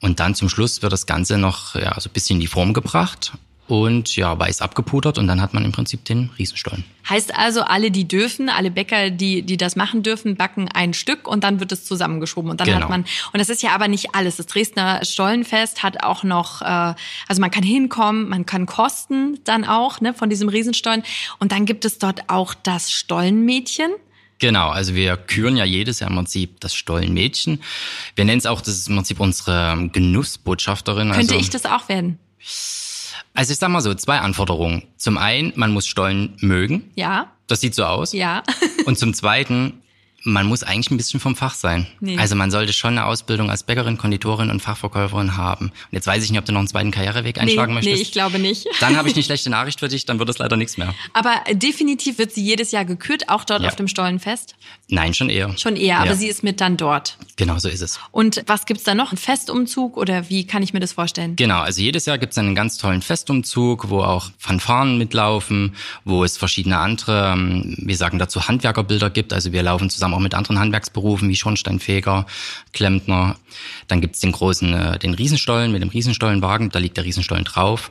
und 0.00 0.20
dann 0.20 0.34
zum 0.34 0.48
Schluss 0.48 0.82
wird 0.82 0.92
das 0.92 1.06
Ganze 1.06 1.38
noch 1.38 1.74
ja, 1.74 1.98
so 1.98 2.08
ein 2.08 2.12
bisschen 2.12 2.36
in 2.36 2.40
die 2.40 2.46
Form 2.46 2.74
gebracht 2.74 3.32
und 3.68 4.14
ja, 4.14 4.38
weiß 4.38 4.60
abgepudert 4.62 5.18
und 5.18 5.26
dann 5.26 5.40
hat 5.40 5.52
man 5.52 5.64
im 5.64 5.72
Prinzip 5.72 6.04
den 6.04 6.30
Riesenstollen. 6.38 6.84
Heißt 7.08 7.36
also, 7.36 7.62
alle, 7.62 7.90
die 7.90 8.06
dürfen, 8.06 8.48
alle 8.48 8.70
Bäcker, 8.70 9.10
die, 9.10 9.42
die 9.42 9.56
das 9.56 9.76
machen 9.76 10.02
dürfen, 10.02 10.36
backen 10.36 10.68
ein 10.72 10.94
Stück 10.94 11.26
und 11.26 11.42
dann 11.42 11.58
wird 11.58 11.72
es 11.72 11.84
zusammengeschoben 11.84 12.50
und 12.50 12.60
dann 12.60 12.68
genau. 12.68 12.82
hat 12.82 12.88
man, 12.88 13.00
und 13.32 13.38
das 13.38 13.48
ist 13.48 13.62
ja 13.62 13.70
aber 13.70 13.88
nicht 13.88 14.14
alles. 14.14 14.36
Das 14.36 14.46
Dresdner 14.46 15.04
Stollenfest 15.04 15.82
hat 15.82 16.02
auch 16.02 16.22
noch, 16.22 16.62
äh, 16.62 16.94
also 17.26 17.40
man 17.40 17.50
kann 17.50 17.64
hinkommen, 17.64 18.28
man 18.28 18.46
kann 18.46 18.66
kosten 18.66 19.40
dann 19.44 19.64
auch, 19.64 20.00
ne, 20.00 20.14
von 20.14 20.30
diesem 20.30 20.48
Riesenstollen 20.48 21.02
und 21.40 21.52
dann 21.52 21.66
gibt 21.66 21.84
es 21.84 21.98
dort 21.98 22.28
auch 22.28 22.54
das 22.54 22.92
Stollenmädchen. 22.92 23.90
Genau, 24.38 24.68
also 24.68 24.94
wir 24.94 25.16
küren 25.16 25.56
ja 25.56 25.64
jedes 25.64 26.00
Jahr 26.00 26.10
im 26.10 26.16
Prinzip 26.16 26.60
das 26.60 26.74
Stollenmädchen. 26.74 27.62
Wir 28.14 28.24
nennen 28.24 28.38
es 28.38 28.46
auch, 28.46 28.60
das 28.60 28.74
ist 28.74 28.88
im 28.88 28.96
Prinzip 28.96 29.18
unsere 29.20 29.88
Genussbotschafterin. 29.92 31.10
Könnte 31.10 31.34
also, 31.34 31.36
ich 31.36 31.50
das 31.50 31.64
auch 31.64 31.88
werden? 31.88 32.18
Also 33.34 33.52
ich 33.52 33.58
sag 33.58 33.68
mal 33.70 33.80
so, 33.80 33.94
zwei 33.94 34.18
Anforderungen. 34.18 34.82
Zum 34.96 35.16
einen, 35.18 35.52
man 35.56 35.72
muss 35.72 35.86
Stollen 35.86 36.36
mögen. 36.40 36.90
Ja. 36.96 37.32
Das 37.46 37.60
sieht 37.60 37.74
so 37.74 37.84
aus. 37.84 38.12
Ja. 38.12 38.42
Und 38.84 38.98
zum 38.98 39.14
zweiten, 39.14 39.82
man 40.26 40.46
muss 40.46 40.64
eigentlich 40.64 40.90
ein 40.90 40.96
bisschen 40.96 41.20
vom 41.20 41.36
Fach 41.36 41.54
sein. 41.54 41.86
Nee. 42.00 42.18
Also 42.18 42.34
man 42.34 42.50
sollte 42.50 42.72
schon 42.72 42.90
eine 42.90 43.06
Ausbildung 43.06 43.48
als 43.48 43.62
Bäckerin, 43.62 43.96
Konditorin 43.96 44.50
und 44.50 44.60
Fachverkäuferin 44.60 45.36
haben. 45.36 45.66
Und 45.66 45.92
jetzt 45.92 46.08
weiß 46.08 46.24
ich 46.24 46.30
nicht, 46.30 46.40
ob 46.40 46.44
du 46.44 46.52
noch 46.52 46.58
einen 46.58 46.68
zweiten 46.68 46.90
Karriereweg 46.90 47.38
einschlagen 47.38 47.72
nee, 47.72 47.74
möchtest. 47.76 47.96
Nee, 47.96 48.02
ich 48.02 48.10
glaube 48.10 48.40
nicht. 48.40 48.66
Dann 48.80 48.96
habe 48.96 49.08
ich 49.08 49.14
eine 49.14 49.22
schlechte 49.22 49.50
Nachricht 49.50 49.78
für 49.78 49.88
dich, 49.88 50.04
dann 50.04 50.18
wird 50.18 50.28
es 50.28 50.38
leider 50.38 50.56
nichts 50.56 50.76
mehr. 50.76 50.94
Aber 51.12 51.32
definitiv 51.52 52.18
wird 52.18 52.32
sie 52.32 52.42
jedes 52.42 52.72
Jahr 52.72 52.84
gekürt, 52.84 53.28
auch 53.28 53.44
dort 53.44 53.62
ja. 53.62 53.68
auf 53.68 53.76
dem 53.76 53.86
Stollenfest? 53.88 54.56
Nein, 54.88 55.14
schon 55.14 55.30
eher. 55.30 55.56
Schon 55.58 55.76
eher, 55.76 55.98
aber 55.98 56.10
ja. 56.10 56.14
sie 56.14 56.26
ist 56.26 56.42
mit 56.42 56.60
dann 56.60 56.76
dort. 56.76 57.16
Genau, 57.36 57.58
so 57.58 57.68
ist 57.68 57.80
es. 57.80 58.00
Und 58.10 58.42
was 58.46 58.66
gibt's 58.66 58.84
da 58.84 58.94
noch? 58.94 59.12
Ein 59.12 59.18
Festumzug 59.18 59.96
oder 59.96 60.28
wie 60.28 60.46
kann 60.46 60.62
ich 60.62 60.72
mir 60.72 60.80
das 60.80 60.92
vorstellen? 60.92 61.36
Genau, 61.36 61.60
also 61.60 61.80
jedes 61.80 62.06
Jahr 62.06 62.18
gibt's 62.18 62.36
einen 62.38 62.54
ganz 62.54 62.78
tollen 62.78 63.02
Festumzug, 63.02 63.90
wo 63.90 64.00
auch 64.00 64.30
Fanfaren 64.38 64.98
mitlaufen, 64.98 65.76
wo 66.04 66.24
es 66.24 66.36
verschiedene 66.36 66.78
andere, 66.78 67.32
ähm, 67.32 67.76
wir 67.78 67.96
sagen 67.96 68.18
dazu 68.18 68.48
Handwerkerbilder 68.48 69.10
gibt. 69.10 69.32
Also 69.32 69.52
wir 69.52 69.62
laufen 69.62 69.90
zusammen 69.90 70.15
auch 70.16 70.20
mit 70.20 70.34
anderen 70.34 70.58
Handwerksberufen 70.58 71.28
wie 71.28 71.36
Schornsteinfeger, 71.36 72.26
Klempner. 72.72 73.36
Dann 73.88 74.00
gibt's 74.00 74.20
den 74.20 74.32
großen, 74.32 74.72
äh, 74.72 74.98
den 74.98 75.14
Riesenstollen 75.14 75.72
mit 75.72 75.82
dem 75.82 75.90
Riesenstollenwagen, 75.90 76.70
da 76.70 76.78
liegt 76.78 76.96
der 76.96 77.04
Riesenstollen 77.04 77.44
drauf. 77.44 77.90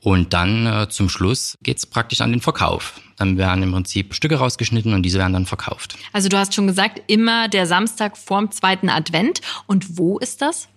Und 0.00 0.32
dann 0.32 0.66
äh, 0.66 0.88
zum 0.88 1.08
Schluss 1.08 1.58
geht's 1.62 1.84
praktisch 1.84 2.20
an 2.20 2.30
den 2.30 2.40
Verkauf. 2.40 3.00
Dann 3.16 3.38
werden 3.38 3.62
im 3.62 3.72
Prinzip 3.72 4.14
Stücke 4.14 4.36
rausgeschnitten 4.36 4.94
und 4.94 5.02
diese 5.02 5.18
werden 5.18 5.32
dann 5.32 5.46
verkauft. 5.46 5.96
Also 6.12 6.28
du 6.28 6.38
hast 6.38 6.54
schon 6.54 6.66
gesagt, 6.66 7.02
immer 7.08 7.48
der 7.48 7.66
Samstag 7.66 8.16
vorm 8.16 8.50
zweiten 8.50 8.88
Advent. 8.88 9.40
Und 9.66 9.98
wo 9.98 10.18
ist 10.18 10.42
das? 10.42 10.68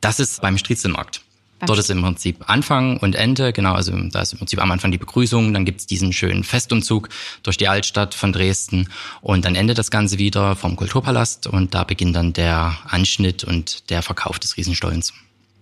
Das 0.00 0.20
ist 0.20 0.42
beim 0.42 0.58
Striezelmarkt. 0.58 1.22
Dort 1.66 1.78
ist 1.78 1.90
im 1.90 2.02
Prinzip 2.02 2.48
Anfang 2.48 2.98
und 2.98 3.14
Ende, 3.14 3.52
genau, 3.52 3.74
also 3.74 3.92
da 4.10 4.22
ist 4.22 4.32
im 4.32 4.38
Prinzip 4.38 4.60
am 4.60 4.70
Anfang 4.70 4.90
die 4.90 4.98
Begrüßung, 4.98 5.52
dann 5.52 5.64
gibt's 5.64 5.86
diesen 5.86 6.12
schönen 6.12 6.44
Festumzug 6.44 7.08
durch 7.42 7.56
die 7.56 7.68
Altstadt 7.68 8.14
von 8.14 8.32
Dresden 8.32 8.88
und 9.20 9.44
dann 9.44 9.54
endet 9.54 9.78
das 9.78 9.90
Ganze 9.90 10.18
wieder 10.18 10.56
vom 10.56 10.76
Kulturpalast 10.76 11.46
und 11.46 11.74
da 11.74 11.84
beginnt 11.84 12.16
dann 12.16 12.32
der 12.32 12.76
Anschnitt 12.86 13.44
und 13.44 13.90
der 13.90 14.02
Verkauf 14.02 14.38
des 14.38 14.56
Riesenstollens. 14.56 15.12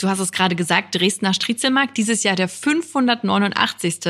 Du 0.03 0.09
hast 0.09 0.19
es 0.19 0.33
gerade 0.33 0.57
gesagt, 0.57 0.97
Dresdner 0.97 1.33
Striezelmarkt, 1.33 1.97
dieses 1.97 2.25
Jahr 2.25 2.35
der 2.35 2.49
589. 2.49 4.01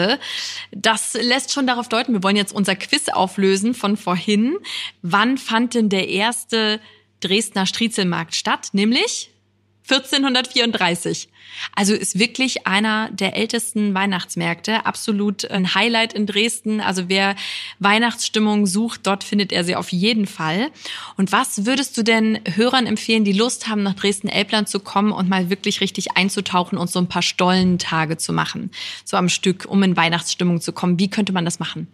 Das 0.71 1.13
lässt 1.21 1.53
schon 1.53 1.67
darauf 1.67 1.87
deuten, 1.89 2.15
wir 2.15 2.23
wollen 2.23 2.37
jetzt 2.37 2.55
unser 2.55 2.77
Quiz 2.77 3.11
auflösen 3.11 3.75
von 3.75 3.99
vorhin. 3.99 4.57
Wann 5.03 5.37
fand 5.37 5.75
denn 5.75 5.91
der 5.91 6.09
erste 6.09 6.81
Dresdner 7.21 7.67
Striezelmarkt 7.67 8.35
statt? 8.35 8.71
Nämlich 8.73 9.31
1434. 9.91 11.29
Also 11.75 11.95
ist 11.95 12.19
wirklich 12.19 12.67
einer 12.67 13.11
der 13.11 13.37
ältesten 13.37 13.95
Weihnachtsmärkte. 13.95 14.87
Absolut 14.87 15.51
ein 15.51 15.75
Highlight 15.75 16.13
in 16.13 16.27
Dresden. 16.27 16.81
Also 16.81 17.09
wer 17.09 17.37
Weihnachtsstimmung 17.79 18.67
sucht, 18.67 19.07
dort 19.07 19.25
findet 19.25 19.53
er 19.53 19.65
sie 19.65 19.77
auf 19.77 19.91
jeden 19.91 20.27
Fall. 20.27 20.71
Und 21.17 21.33
was 21.33 21.67
würdest 21.67 21.97
du 21.97 22.03
denn 22.03 22.41
Hörern 22.55 22.87
empfehlen, 22.87 23.25
die 23.25 23.33
Lust 23.33 23.69
haben, 23.69 23.83
nach 23.83 23.95
Dresden-Elbland 23.95 24.69
zu 24.69 24.81
kommen 24.81 25.13
und 25.13 25.29
mal 25.29 25.51
wirklich 25.51 25.81
richtig 25.81 26.17
einzutauchen 26.17 26.79
und 26.79 26.91
so 26.91 26.99
ein 26.99 27.09
paar 27.09 27.23
Stollentage 27.23 28.17
zu 28.17 28.33
machen? 28.33 28.71
So 29.05 29.17
am 29.17 29.29
Stück, 29.29 29.67
um 29.69 29.83
in 29.83 29.97
Weihnachtsstimmung 29.97 30.61
zu 30.61 30.73
kommen. 30.73 30.99
Wie 30.99 31.09
könnte 31.11 31.33
man 31.33 31.45
das 31.45 31.59
machen? 31.59 31.89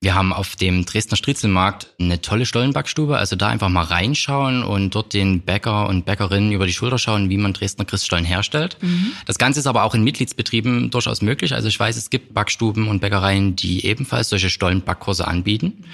Wir 0.00 0.14
haben 0.14 0.32
auf 0.32 0.56
dem 0.56 0.84
Dresdner 0.84 1.16
Striezelmarkt 1.16 1.94
eine 1.98 2.20
tolle 2.20 2.44
Stollenbackstube. 2.44 3.16
Also 3.16 3.36
da 3.36 3.48
einfach 3.48 3.68
mal 3.68 3.84
reinschauen 3.84 4.64
und 4.64 4.94
dort 4.94 5.14
den 5.14 5.42
Bäcker 5.42 5.88
und 5.88 6.04
Bäckerinnen 6.04 6.52
über 6.52 6.66
die 6.66 6.72
Schulter 6.72 6.98
schauen, 6.98 7.30
wie 7.30 7.36
man 7.36 7.52
Dresdner 7.52 7.84
Christstollen 7.84 8.24
herstellt. 8.24 8.76
Mhm. 8.80 9.01
Das 9.26 9.38
Ganze 9.38 9.60
ist 9.60 9.66
aber 9.66 9.84
auch 9.84 9.94
in 9.94 10.04
Mitgliedsbetrieben 10.04 10.90
durchaus 10.90 11.22
möglich. 11.22 11.54
Also 11.54 11.68
ich 11.68 11.78
weiß, 11.78 11.96
es 11.96 12.10
gibt 12.10 12.34
Backstuben 12.34 12.88
und 12.88 13.00
Bäckereien, 13.00 13.56
die 13.56 13.86
ebenfalls 13.86 14.28
solche 14.28 14.50
Stollenbackkurse 14.50 15.26
anbieten. 15.26 15.74
Mhm. 15.78 15.84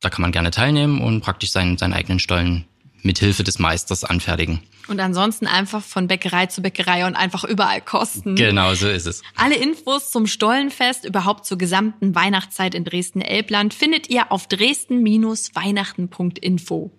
Da 0.00 0.10
kann 0.10 0.22
man 0.22 0.32
gerne 0.32 0.50
teilnehmen 0.50 1.00
und 1.00 1.22
praktisch 1.22 1.50
seinen, 1.50 1.78
seinen 1.78 1.94
eigenen 1.94 2.18
Stollen 2.18 2.66
mit 3.02 3.18
Hilfe 3.18 3.44
des 3.44 3.58
Meisters 3.58 4.04
anfertigen. 4.04 4.60
Und 4.88 5.00
ansonsten 5.00 5.46
einfach 5.46 5.82
von 5.82 6.06
Bäckerei 6.06 6.46
zu 6.46 6.62
Bäckerei 6.62 7.06
und 7.06 7.14
einfach 7.14 7.44
überall 7.44 7.80
kosten. 7.80 8.36
Genau, 8.36 8.74
so 8.74 8.88
ist 8.88 9.06
es. 9.06 9.22
Alle 9.34 9.56
Infos 9.56 10.10
zum 10.10 10.26
Stollenfest, 10.26 11.04
überhaupt 11.04 11.46
zur 11.46 11.58
gesamten 11.58 12.14
Weihnachtszeit 12.14 12.74
in 12.74 12.84
Dresden-Elbland 12.84 13.74
findet 13.74 14.08
ihr 14.10 14.30
auf 14.30 14.46
dresden-weihnachten.info. 14.48 16.90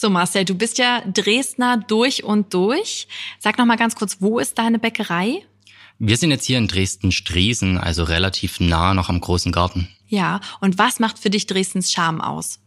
So 0.00 0.10
Marcel, 0.10 0.44
du 0.44 0.54
bist 0.54 0.78
ja 0.78 1.02
Dresdner 1.12 1.76
durch 1.76 2.22
und 2.22 2.54
durch. 2.54 3.08
Sag 3.40 3.58
noch 3.58 3.66
mal 3.66 3.76
ganz 3.76 3.96
kurz, 3.96 4.18
wo 4.20 4.38
ist 4.38 4.56
deine 4.56 4.78
Bäckerei? 4.78 5.44
Wir 5.98 6.16
sind 6.16 6.30
jetzt 6.30 6.46
hier 6.46 6.56
in 6.58 6.68
Dresden-Striesen, 6.68 7.78
also 7.78 8.04
relativ 8.04 8.60
nah 8.60 8.94
noch 8.94 9.08
am 9.08 9.20
großen 9.20 9.50
Garten. 9.50 9.88
Ja, 10.06 10.40
und 10.60 10.78
was 10.78 11.00
macht 11.00 11.18
für 11.18 11.30
dich 11.30 11.48
Dresdens 11.48 11.90
Charme 11.90 12.20
aus? 12.20 12.60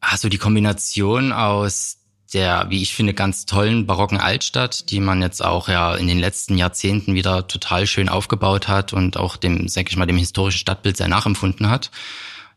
Also 0.00 0.28
die 0.28 0.36
Kombination 0.36 1.32
aus 1.32 1.96
der, 2.34 2.66
wie 2.68 2.82
ich 2.82 2.92
finde, 2.92 3.14
ganz 3.14 3.46
tollen 3.46 3.86
barocken 3.86 4.20
Altstadt, 4.20 4.90
die 4.90 5.00
man 5.00 5.22
jetzt 5.22 5.42
auch 5.42 5.68
ja 5.68 5.94
in 5.94 6.08
den 6.08 6.18
letzten 6.18 6.58
Jahrzehnten 6.58 7.14
wieder 7.14 7.46
total 7.46 7.86
schön 7.86 8.10
aufgebaut 8.10 8.68
hat 8.68 8.92
und 8.92 9.16
auch 9.16 9.38
dem, 9.38 9.66
sag 9.66 9.90
ich 9.90 9.96
mal, 9.96 10.04
dem 10.04 10.18
historischen 10.18 10.58
Stadtbild 10.58 10.98
sehr 10.98 11.08
nachempfunden 11.08 11.70
hat. 11.70 11.90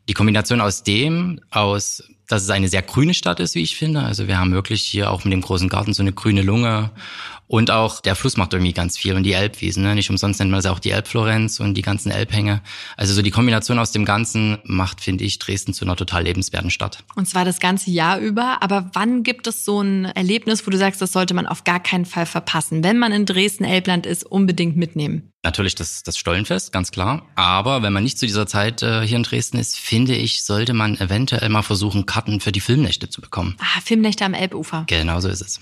Die 0.10 0.14
Kombination 0.14 0.60
aus 0.60 0.84
dem, 0.84 1.40
aus, 1.52 2.04
dass 2.32 2.44
es 2.44 2.50
eine 2.50 2.70
sehr 2.70 2.82
grüne 2.82 3.14
Stadt 3.14 3.40
ist, 3.40 3.56
wie 3.56 3.62
ich 3.62 3.76
finde. 3.76 4.02
Also 4.02 4.28
wir 4.28 4.38
haben 4.40 4.54
wirklich 4.54 4.84
hier 4.84 5.12
auch 5.12 5.24
mit 5.24 5.34
dem 5.34 5.42
großen 5.42 5.70
Garten 5.70 5.94
so 5.94 6.02
eine 6.02 6.14
grüne 6.14 6.42
Lunge 6.42 6.92
und 7.52 7.70
auch 7.70 8.00
der 8.00 8.16
Fluss 8.16 8.38
macht 8.38 8.54
irgendwie 8.54 8.72
ganz 8.72 8.98
viel 8.98 9.14
und 9.14 9.24
die 9.24 9.34
Elbwiesen. 9.34 9.84
Ne? 9.84 9.94
Nicht 9.94 10.10
umsonst 10.10 10.40
nennt 10.40 10.52
man 10.52 10.62
es 10.62 10.66
auch 10.66 10.80
die 10.80 10.92
Elbflorenz 10.92 11.60
und 11.60 11.74
die 11.74 11.82
ganzen 11.82 12.10
Elbhänge. 12.10 12.62
Also 12.96 13.14
so 13.14 13.22
die 13.22 13.30
Kombination 13.30 13.78
aus 13.78 13.92
dem 13.92 14.06
Ganzen 14.06 14.60
macht, 14.64 15.02
finde 15.02 15.26
ich, 15.26 15.38
Dresden 15.38 15.74
zu 15.74 15.84
einer 15.84 15.98
total 15.98 16.24
lebenswerten 16.24 16.70
Stadt. 16.70 17.04
Und 17.16 17.28
zwar 17.28 17.44
das 17.44 17.60
ganze 17.60 17.92
Jahr 17.92 18.20
über. 18.20 18.64
Aber 18.64 18.90
wann 18.94 19.24
gibt 19.24 19.48
es 19.48 19.66
so 19.66 19.82
ein 19.82 20.06
Erlebnis, 20.06 20.66
wo 20.66 20.72
du 20.72 20.78
sagst, 20.78 21.02
das 21.02 21.12
sollte 21.12 21.34
man 21.34 21.46
auf 21.46 21.66
gar 21.66 21.82
keinen 21.82 22.06
Fall 22.06 22.26
verpassen? 22.26 22.86
Wenn 22.86 22.98
man 22.98 23.12
in 23.12 23.26
Dresden-Elbland 23.26 24.06
ist, 24.06 24.24
unbedingt 24.24 24.78
mitnehmen. 24.78 25.34
Natürlich 25.44 25.76
das, 25.76 26.04
das 26.04 26.18
Stollenfest, 26.18 26.72
ganz 26.72 26.92
klar. 26.92 27.26
Aber 27.36 27.82
wenn 27.82 27.92
man 27.92 28.04
nicht 28.04 28.18
zu 28.18 28.28
dieser 28.28 28.48
Zeit 28.48 28.82
äh, 28.82 29.06
hier 29.06 29.18
in 29.18 29.24
Dresden 29.24 29.58
ist, 29.58 29.78
finde 29.78 30.16
ich, 30.16 30.44
sollte 30.44 30.74
man 30.74 30.98
eventuell 30.98 31.50
mal 31.50 31.64
versuchen, 31.64 32.06
Karten 32.06 32.40
für 32.40 32.54
die 32.54 32.62
Filmnächte 32.62 33.10
zu 33.10 33.20
bekommen. 33.20 33.58
Ah, 33.60 33.82
Filmnächte 33.84 34.24
am 34.24 34.36
Elbufer. 34.36 34.86
Genau 34.88 35.20
so 35.20 35.28
ist 35.28 35.42
es. 35.42 35.60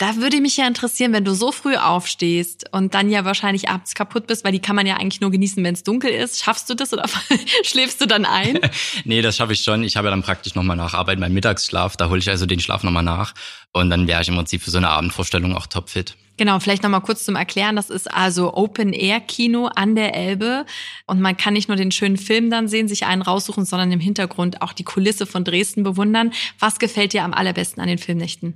Da 0.00 0.16
würde 0.16 0.40
mich 0.40 0.56
ja 0.56 0.66
interessieren, 0.66 1.12
wenn 1.12 1.26
du 1.26 1.34
so 1.34 1.52
früh 1.52 1.76
aufstehst 1.76 2.64
und 2.72 2.94
dann 2.94 3.10
ja 3.10 3.26
wahrscheinlich 3.26 3.68
abends 3.68 3.94
kaputt 3.94 4.26
bist, 4.26 4.46
weil 4.46 4.52
die 4.52 4.58
kann 4.58 4.74
man 4.74 4.86
ja 4.86 4.96
eigentlich 4.96 5.20
nur 5.20 5.30
genießen, 5.30 5.62
wenn 5.62 5.74
es 5.74 5.82
dunkel 5.82 6.10
ist. 6.10 6.42
Schaffst 6.42 6.70
du 6.70 6.74
das 6.74 6.94
oder 6.94 7.04
schläfst 7.64 8.00
du 8.00 8.06
dann 8.06 8.24
ein? 8.24 8.58
nee, 9.04 9.20
das 9.20 9.36
schaffe 9.36 9.52
ich 9.52 9.60
schon. 9.60 9.84
Ich 9.84 9.98
habe 9.98 10.06
ja 10.06 10.10
dann 10.10 10.22
praktisch 10.22 10.54
nochmal 10.54 10.78
nach 10.78 10.94
Arbeit 10.94 11.18
meinen 11.18 11.34
Mittagsschlaf. 11.34 11.98
Da 11.98 12.08
hole 12.08 12.18
ich 12.18 12.30
also 12.30 12.46
den 12.46 12.60
Schlaf 12.60 12.82
nochmal 12.82 13.02
nach. 13.02 13.34
Und 13.72 13.90
dann 13.90 14.08
wäre 14.08 14.22
ich 14.22 14.28
im 14.28 14.36
Prinzip 14.36 14.62
für 14.62 14.70
so 14.70 14.78
eine 14.78 14.88
Abendvorstellung 14.88 15.54
auch 15.54 15.66
topfit. 15.66 16.16
Genau, 16.38 16.58
vielleicht 16.60 16.82
nochmal 16.82 17.02
kurz 17.02 17.26
zum 17.26 17.36
Erklären. 17.36 17.76
Das 17.76 17.90
ist 17.90 18.10
also 18.10 18.54
Open-Air-Kino 18.54 19.66
an 19.66 19.96
der 19.96 20.14
Elbe. 20.14 20.64
Und 21.04 21.20
man 21.20 21.36
kann 21.36 21.52
nicht 21.52 21.68
nur 21.68 21.76
den 21.76 21.92
schönen 21.92 22.16
Film 22.16 22.48
dann 22.48 22.68
sehen, 22.68 22.88
sich 22.88 23.04
einen 23.04 23.20
raussuchen, 23.20 23.66
sondern 23.66 23.92
im 23.92 24.00
Hintergrund 24.00 24.62
auch 24.62 24.72
die 24.72 24.84
Kulisse 24.84 25.26
von 25.26 25.44
Dresden 25.44 25.82
bewundern. 25.82 26.32
Was 26.58 26.78
gefällt 26.78 27.12
dir 27.12 27.22
am 27.22 27.34
allerbesten 27.34 27.82
an 27.82 27.88
den 27.88 27.98
Filmnächten? 27.98 28.54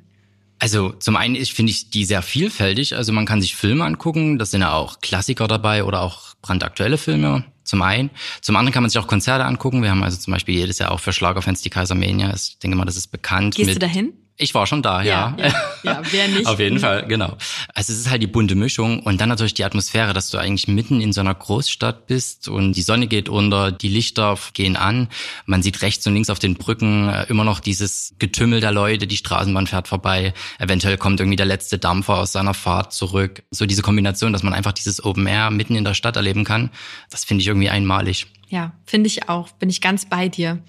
Also 0.58 0.90
zum 0.90 1.16
einen 1.16 1.34
ist, 1.34 1.52
finde 1.52 1.70
ich 1.70 1.90
die 1.90 2.04
sehr 2.04 2.22
vielfältig. 2.22 2.96
Also 2.96 3.12
man 3.12 3.26
kann 3.26 3.40
sich 3.42 3.56
Filme 3.56 3.84
angucken, 3.84 4.38
das 4.38 4.50
sind 4.50 4.62
ja 4.62 4.72
auch 4.72 5.00
Klassiker 5.00 5.48
dabei 5.48 5.84
oder 5.84 6.00
auch 6.00 6.34
brandaktuelle 6.42 6.98
Filme. 6.98 7.44
Zum 7.64 7.80
einen. 7.82 8.10
Zum 8.42 8.56
anderen 8.56 8.72
kann 8.72 8.82
man 8.82 8.90
sich 8.90 8.98
auch 8.98 9.06
Konzerte 9.06 9.44
angucken. 9.44 9.82
Wir 9.82 9.90
haben 9.90 10.02
also 10.02 10.18
zum 10.18 10.32
Beispiel 10.32 10.54
jedes 10.54 10.78
Jahr 10.78 10.90
auch 10.90 11.00
für 11.00 11.12
Schlagerfans 11.12 11.62
die 11.62 11.70
Kaisermania. 11.70 12.32
Ich 12.34 12.58
denke 12.58 12.76
mal, 12.76 12.84
das 12.84 12.96
ist 12.96 13.08
bekannt. 13.08 13.54
Gehst 13.54 13.74
du 13.74 13.78
dahin? 13.78 14.12
Ich 14.36 14.54
war 14.54 14.66
schon 14.66 14.82
da, 14.82 15.02
ja. 15.02 15.34
Ja, 15.38 15.46
ja, 15.46 15.52
ja 15.84 16.02
wer 16.10 16.28
nicht? 16.28 16.46
Auf 16.46 16.58
jeden 16.58 16.80
Fall, 16.80 17.06
genau. 17.06 17.36
Also 17.76 17.92
es 17.92 17.98
ist 17.98 18.10
halt 18.10 18.22
die 18.22 18.28
bunte 18.28 18.54
Mischung 18.54 19.00
und 19.00 19.20
dann 19.20 19.28
natürlich 19.28 19.54
die 19.54 19.64
Atmosphäre, 19.64 20.12
dass 20.12 20.30
du 20.30 20.38
eigentlich 20.38 20.68
mitten 20.68 21.00
in 21.00 21.12
so 21.12 21.20
einer 21.20 21.34
Großstadt 21.34 22.06
bist 22.06 22.48
und 22.48 22.74
die 22.74 22.82
Sonne 22.82 23.08
geht 23.08 23.28
unter, 23.28 23.72
die 23.72 23.88
Lichter 23.88 24.38
gehen 24.52 24.76
an, 24.76 25.08
man 25.44 25.60
sieht 25.60 25.82
rechts 25.82 26.06
und 26.06 26.14
links 26.14 26.30
auf 26.30 26.38
den 26.38 26.54
Brücken 26.54 27.08
äh, 27.08 27.24
immer 27.24 27.42
noch 27.42 27.58
dieses 27.58 28.14
Getümmel 28.20 28.60
der 28.60 28.70
Leute, 28.70 29.08
die 29.08 29.16
Straßenbahn 29.16 29.66
fährt 29.66 29.88
vorbei, 29.88 30.34
eventuell 30.60 30.96
kommt 30.96 31.18
irgendwie 31.18 31.36
der 31.36 31.46
letzte 31.46 31.78
Dampfer 31.78 32.18
aus 32.18 32.30
seiner 32.30 32.54
Fahrt 32.54 32.92
zurück. 32.92 33.42
So 33.50 33.66
diese 33.66 33.82
Kombination, 33.82 34.32
dass 34.32 34.44
man 34.44 34.54
einfach 34.54 34.72
dieses 34.72 35.04
Open 35.04 35.26
Air 35.26 35.50
mitten 35.50 35.74
in 35.74 35.84
der 35.84 35.94
Stadt 35.94 36.14
erleben 36.14 36.44
kann, 36.44 36.70
das 37.10 37.24
finde 37.24 37.42
ich 37.42 37.48
irgendwie 37.48 37.70
einmalig. 37.70 38.28
Ja, 38.48 38.72
finde 38.86 39.08
ich 39.08 39.28
auch. 39.28 39.50
Bin 39.50 39.68
ich 39.68 39.80
ganz 39.80 40.08
bei 40.08 40.28
dir. 40.28 40.62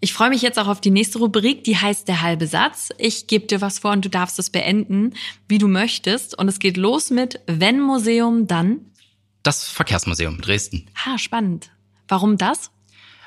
Ich 0.00 0.12
freue 0.12 0.30
mich 0.30 0.42
jetzt 0.42 0.58
auch 0.60 0.68
auf 0.68 0.80
die 0.80 0.90
nächste 0.90 1.18
Rubrik, 1.18 1.64
die 1.64 1.76
heißt 1.76 2.06
der 2.06 2.22
halbe 2.22 2.46
Satz. 2.46 2.90
Ich 2.98 3.26
gebe 3.26 3.46
dir 3.46 3.60
was 3.60 3.80
vor 3.80 3.90
und 3.90 4.04
du 4.04 4.08
darfst 4.08 4.38
es 4.38 4.48
beenden, 4.48 5.14
wie 5.48 5.58
du 5.58 5.66
möchtest. 5.66 6.38
Und 6.38 6.46
es 6.46 6.60
geht 6.60 6.76
los 6.76 7.10
mit 7.10 7.40
Wenn 7.46 7.80
Museum, 7.80 8.46
dann? 8.46 8.80
Das 9.42 9.68
Verkehrsmuseum 9.68 10.40
Dresden. 10.40 10.86
Ha, 11.04 11.18
spannend. 11.18 11.70
Warum 12.06 12.36
das? 12.38 12.70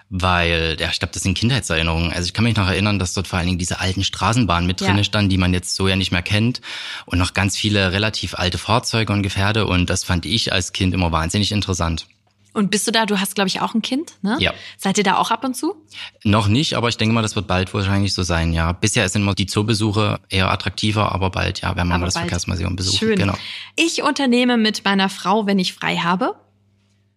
Weil, 0.09 0.77
ja, 0.79 0.89
ich 0.89 0.99
glaube, 0.99 1.13
das 1.13 1.23
sind 1.23 1.37
Kindheitserinnerungen. 1.37 2.13
Also 2.13 2.27
ich 2.27 2.33
kann 2.33 2.45
mich 2.45 2.55
noch 2.55 2.67
erinnern, 2.67 2.99
dass 2.99 3.13
dort 3.13 3.27
vor 3.27 3.39
allen 3.39 3.47
Dingen 3.47 3.59
diese 3.59 3.79
alten 3.79 4.03
Straßenbahnen 4.03 4.65
mit 4.65 4.79
drin 4.79 4.97
ja. 4.97 5.03
standen, 5.03 5.29
die 5.29 5.37
man 5.37 5.53
jetzt 5.53 5.75
so 5.75 5.89
ja 5.89 5.97
nicht 5.97 6.11
mehr 6.11 6.21
kennt. 6.21 6.61
Und 7.05 7.17
noch 7.17 7.33
ganz 7.33 7.57
viele 7.57 7.91
relativ 7.91 8.35
alte 8.35 8.57
Fahrzeuge 8.57 9.11
und 9.11 9.23
Gefährde. 9.23 9.67
Und 9.67 9.89
das 9.89 10.05
fand 10.05 10.25
ich 10.25 10.53
als 10.53 10.71
Kind 10.71 10.93
immer 10.93 11.11
wahnsinnig 11.11 11.51
interessant. 11.51 12.07
Und 12.53 12.69
bist 12.69 12.85
du 12.85 12.91
da, 12.91 13.05
du 13.05 13.19
hast, 13.19 13.35
glaube 13.35 13.47
ich, 13.47 13.61
auch 13.61 13.73
ein 13.73 13.81
Kind, 13.81 14.13
ne? 14.21 14.35
Ja. 14.39 14.53
Seid 14.77 14.97
ihr 14.97 15.05
da 15.05 15.17
auch 15.17 15.31
ab 15.31 15.45
und 15.45 15.55
zu? 15.55 15.75
Noch 16.23 16.47
nicht, 16.49 16.73
aber 16.73 16.89
ich 16.89 16.97
denke 16.97 17.15
mal, 17.15 17.21
das 17.21 17.35
wird 17.35 17.47
bald 17.47 17.73
wahrscheinlich 17.73 18.13
so 18.13 18.23
sein, 18.23 18.51
ja. 18.51 18.73
Bisher 18.73 19.07
sind 19.07 19.21
immer 19.21 19.35
die 19.35 19.45
Zoobesuche 19.45 20.19
eher 20.29 20.51
attraktiver, 20.51 21.13
aber 21.13 21.29
bald, 21.29 21.61
ja, 21.61 21.75
werden 21.75 21.87
wir 21.87 21.95
Aber 21.95 22.01
mal 22.01 22.05
das 22.07 22.15
bald. 22.15 22.25
Verkehrsmuseum 22.25 22.75
besuchen. 22.75 22.97
Schön. 22.97 23.17
Genau. 23.17 23.35
Ich 23.77 24.03
unternehme 24.03 24.57
mit 24.57 24.83
meiner 24.83 25.07
Frau, 25.07 25.45
wenn 25.45 25.59
ich 25.59 25.73
frei 25.73 25.97
habe. 25.97 26.35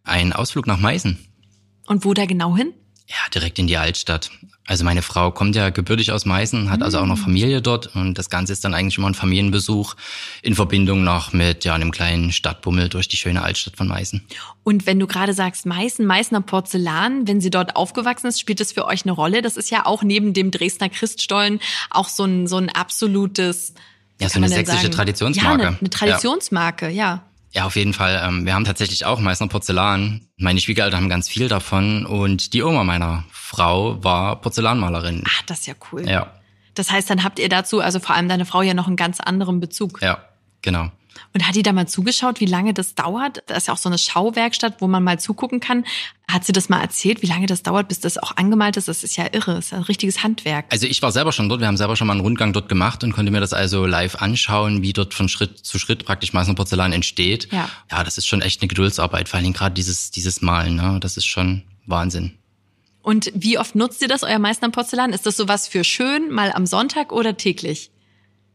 Ein 0.04 0.32
Ausflug 0.32 0.66
nach 0.66 0.78
Meißen. 0.78 1.18
Und 1.86 2.04
wo 2.04 2.14
da 2.14 2.26
genau 2.26 2.56
hin? 2.56 2.72
Ja, 3.08 3.16
direkt 3.34 3.58
in 3.58 3.66
die 3.66 3.76
Altstadt. 3.76 4.30
Also 4.66 4.83
meine 4.85 5.03
Frau 5.03 5.31
kommt 5.31 5.55
ja 5.57 5.68
gebürtig 5.68 6.11
aus 6.11 6.24
Meißen, 6.24 6.70
hat 6.70 6.83
also 6.83 6.98
auch 6.98 7.05
Mm. 7.05 7.09
noch 7.09 7.18
Familie 7.18 7.61
dort 7.61 7.94
und 7.94 8.14
das 8.16 8.31
Ganze 8.31 8.55
ist 8.55 8.64
dann 8.64 8.72
eigentlich 8.72 8.96
immer 8.96 9.09
ein 9.09 9.14
Familienbesuch 9.14 9.94
in 10.40 10.55
Verbindung 10.55 11.05
noch 11.05 11.35
mit 11.35 11.66
ja 11.66 11.74
einem 11.74 11.90
kleinen 11.90 12.33
Stadtbummel 12.33 12.88
durch 12.88 13.07
die 13.07 13.18
schöne 13.18 13.42
Altstadt 13.42 13.77
von 13.77 13.88
Meißen. 13.88 14.24
Und 14.62 14.87
wenn 14.87 14.98
du 14.98 15.07
gerade 15.07 15.35
sagst 15.35 15.66
Meißen, 15.66 16.07
Meißner 16.07 16.40
Porzellan, 16.40 17.29
wenn 17.29 17.42
sie 17.42 17.50
dort 17.50 17.77
aufgewachsen 17.77 18.29
ist, 18.29 18.40
spielt 18.40 18.59
das 18.59 18.72
für 18.72 18.87
euch 18.87 19.03
eine 19.05 19.12
Rolle? 19.12 19.42
Das 19.42 19.59
ist 19.59 19.70
ja 19.70 19.85
auch 19.85 20.03
neben 20.03 20.33
dem 20.33 20.50
Dresdner 20.50 20.88
Christstollen 20.88 21.61
auch 21.90 22.09
so 22.09 22.24
ein, 22.24 22.46
so 22.46 22.57
ein 22.57 22.70
absolutes, 22.70 23.74
Ja, 24.18 24.31
so 24.31 24.38
eine 24.38 24.48
sächsische 24.48 24.83
sagen? 24.85 24.94
Traditionsmarke. 24.94 25.62
Ja, 25.62 25.68
eine, 25.68 25.79
eine 25.79 25.90
Traditionsmarke, 25.90 26.88
ja. 26.88 27.22
Ja, 27.53 27.66
auf 27.66 27.77
jeden 27.77 27.92
Fall. 27.92 28.20
Ähm, 28.27 28.46
Wir 28.46 28.55
haben 28.55 28.64
tatsächlich 28.64 29.05
auch 29.05 29.20
Meißner 29.20 29.46
Porzellan. 29.46 30.22
Meine 30.38 30.59
Schwiegereltern 30.59 31.03
haben 31.03 31.09
ganz 31.09 31.29
viel 31.29 31.48
davon 31.48 32.05
und 32.07 32.53
die 32.53 32.62
Oma 32.64 32.83
meiner 32.83 33.24
Frau 33.54 34.02
war 34.02 34.40
Porzellanmalerin. 34.40 35.24
Ach, 35.26 35.42
das 35.42 35.60
ist 35.60 35.66
ja 35.66 35.74
cool. 35.92 36.08
Ja, 36.08 36.32
Das 36.74 36.90
heißt, 36.90 37.08
dann 37.10 37.22
habt 37.24 37.38
ihr 37.38 37.48
dazu, 37.48 37.80
also 37.80 38.00
vor 38.00 38.14
allem 38.16 38.28
deine 38.28 38.44
Frau 38.46 38.62
ja 38.62 38.74
noch 38.74 38.86
einen 38.86 38.96
ganz 38.96 39.20
anderen 39.20 39.60
Bezug. 39.60 40.00
ja, 40.02 40.18
genau. 40.62 40.90
Und 41.32 41.46
hat 41.46 41.54
die 41.54 41.62
da 41.62 41.72
mal 41.72 41.86
zugeschaut, 41.86 42.40
wie 42.40 42.46
lange 42.46 42.74
das 42.74 42.96
dauert? 42.96 43.42
Da 43.46 43.54
ist 43.54 43.68
ja 43.68 43.74
auch 43.74 43.78
so 43.78 43.88
eine 43.88 43.98
Schauwerkstatt, 43.98 44.80
wo 44.80 44.88
man 44.88 45.04
mal 45.04 45.18
zugucken 45.20 45.60
kann. 45.60 45.84
Hat 46.28 46.44
sie 46.44 46.52
das 46.52 46.68
mal 46.68 46.80
erzählt, 46.80 47.22
wie 47.22 47.26
lange 47.26 47.46
das 47.46 47.62
dauert, 47.62 47.86
bis 47.86 48.00
das 48.00 48.18
auch 48.18 48.36
angemalt 48.36 48.76
ist? 48.76 48.88
Das 48.88 49.04
ist 49.04 49.16
ja 49.16 49.26
irre, 49.32 49.54
das 49.54 49.66
ist 49.66 49.74
ein 49.74 49.82
richtiges 49.82 50.24
Handwerk. 50.24 50.66
Also 50.70 50.86
ich 50.86 51.02
war 51.02 51.12
selber 51.12 51.30
schon 51.30 51.48
dort, 51.48 51.60
wir 51.60 51.68
haben 51.68 51.76
selber 51.76 51.94
schon 51.94 52.08
mal 52.08 52.14
einen 52.14 52.22
Rundgang 52.22 52.52
dort 52.52 52.68
gemacht 52.68 53.04
und 53.04 53.12
konnte 53.12 53.30
mir 53.30 53.40
das 53.40 53.52
also 53.52 53.86
live 53.86 54.16
anschauen, 54.16 54.82
wie 54.82 54.92
dort 54.92 55.14
von 55.14 55.28
Schritt 55.28 55.58
zu 55.58 55.78
Schritt 55.78 56.04
praktisch 56.04 56.32
Meißner 56.32 56.54
Porzellan 56.54 56.92
entsteht. 56.92 57.52
Ja. 57.52 57.68
ja, 57.90 58.02
das 58.02 58.18
ist 58.18 58.26
schon 58.26 58.42
echt 58.42 58.60
eine 58.62 58.68
Geduldsarbeit, 58.68 59.28
vor 59.28 59.36
allen 59.36 59.44
Dingen 59.44 59.54
gerade 59.54 59.74
dieses, 59.74 60.10
dieses 60.10 60.42
Malen, 60.42 60.74
ne? 60.74 60.98
das 61.00 61.16
ist 61.16 61.26
schon 61.26 61.62
Wahnsinn. 61.86 62.38
Und 63.04 63.30
wie 63.34 63.58
oft 63.58 63.74
nutzt 63.74 64.00
ihr 64.00 64.08
das, 64.08 64.22
euer 64.22 64.38
Meißner 64.38 64.70
Porzellan? 64.70 65.12
Ist 65.12 65.26
das 65.26 65.36
sowas 65.36 65.68
für 65.68 65.84
schön, 65.84 66.30
mal 66.30 66.50
am 66.52 66.64
Sonntag 66.64 67.12
oder 67.12 67.36
täglich? 67.36 67.90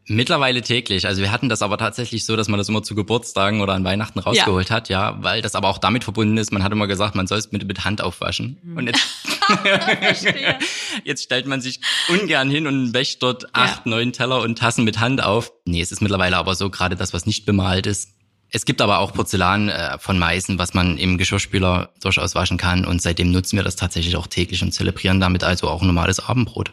Mittlerweile 0.08 0.60
täglich. 0.60 1.06
Also 1.06 1.22
wir 1.22 1.30
hatten 1.30 1.48
das 1.48 1.62
aber 1.62 1.78
tatsächlich 1.78 2.26
so, 2.26 2.34
dass 2.34 2.48
man 2.48 2.58
das 2.58 2.68
immer 2.68 2.82
zu 2.82 2.96
Geburtstagen 2.96 3.60
oder 3.60 3.74
an 3.74 3.84
Weihnachten 3.84 4.18
rausgeholt 4.18 4.72
hat, 4.72 4.88
ja, 4.88 5.22
weil 5.22 5.40
das 5.40 5.54
aber 5.54 5.68
auch 5.68 5.78
damit 5.78 6.02
verbunden 6.02 6.36
ist, 6.36 6.50
man 6.52 6.64
hat 6.64 6.72
immer 6.72 6.88
gesagt, 6.88 7.14
man 7.14 7.28
soll 7.28 7.38
es 7.38 7.52
mit, 7.52 7.64
mit 7.64 7.84
Hand 7.84 8.00
aufwaschen. 8.00 8.58
Mhm. 8.64 8.76
Und 8.76 8.86
jetzt, 8.88 9.06
jetzt 11.04 11.22
stellt 11.22 11.46
man 11.46 11.60
sich 11.60 11.78
ungern 12.08 12.50
hin 12.50 12.66
und 12.66 12.92
wäscht 12.92 13.22
dort 13.22 13.54
acht, 13.54 13.86
neun 13.86 14.12
Teller 14.12 14.40
und 14.40 14.58
Tassen 14.58 14.82
mit 14.82 14.98
Hand 14.98 15.22
auf. 15.22 15.52
Nee, 15.64 15.80
es 15.80 15.92
ist 15.92 16.02
mittlerweile 16.02 16.38
aber 16.38 16.56
so, 16.56 16.70
gerade 16.70 16.96
das, 16.96 17.14
was 17.14 17.24
nicht 17.24 17.46
bemalt 17.46 17.86
ist. 17.86 18.08
Es 18.52 18.64
gibt 18.64 18.80
aber 18.80 18.98
auch 18.98 19.12
Porzellan 19.12 19.68
äh, 19.68 19.98
von 19.98 20.18
Meißen, 20.18 20.58
was 20.58 20.74
man 20.74 20.98
im 20.98 21.18
Geschirrspüler 21.18 21.90
durchaus 22.00 22.34
waschen 22.34 22.56
kann. 22.56 22.84
Und 22.84 23.00
seitdem 23.00 23.30
nutzen 23.30 23.56
wir 23.56 23.62
das 23.62 23.76
tatsächlich 23.76 24.16
auch 24.16 24.26
täglich 24.26 24.62
und 24.62 24.72
zelebrieren 24.72 25.20
damit 25.20 25.44
also 25.44 25.68
auch 25.68 25.82
normales 25.82 26.20
Abendbrot. 26.20 26.72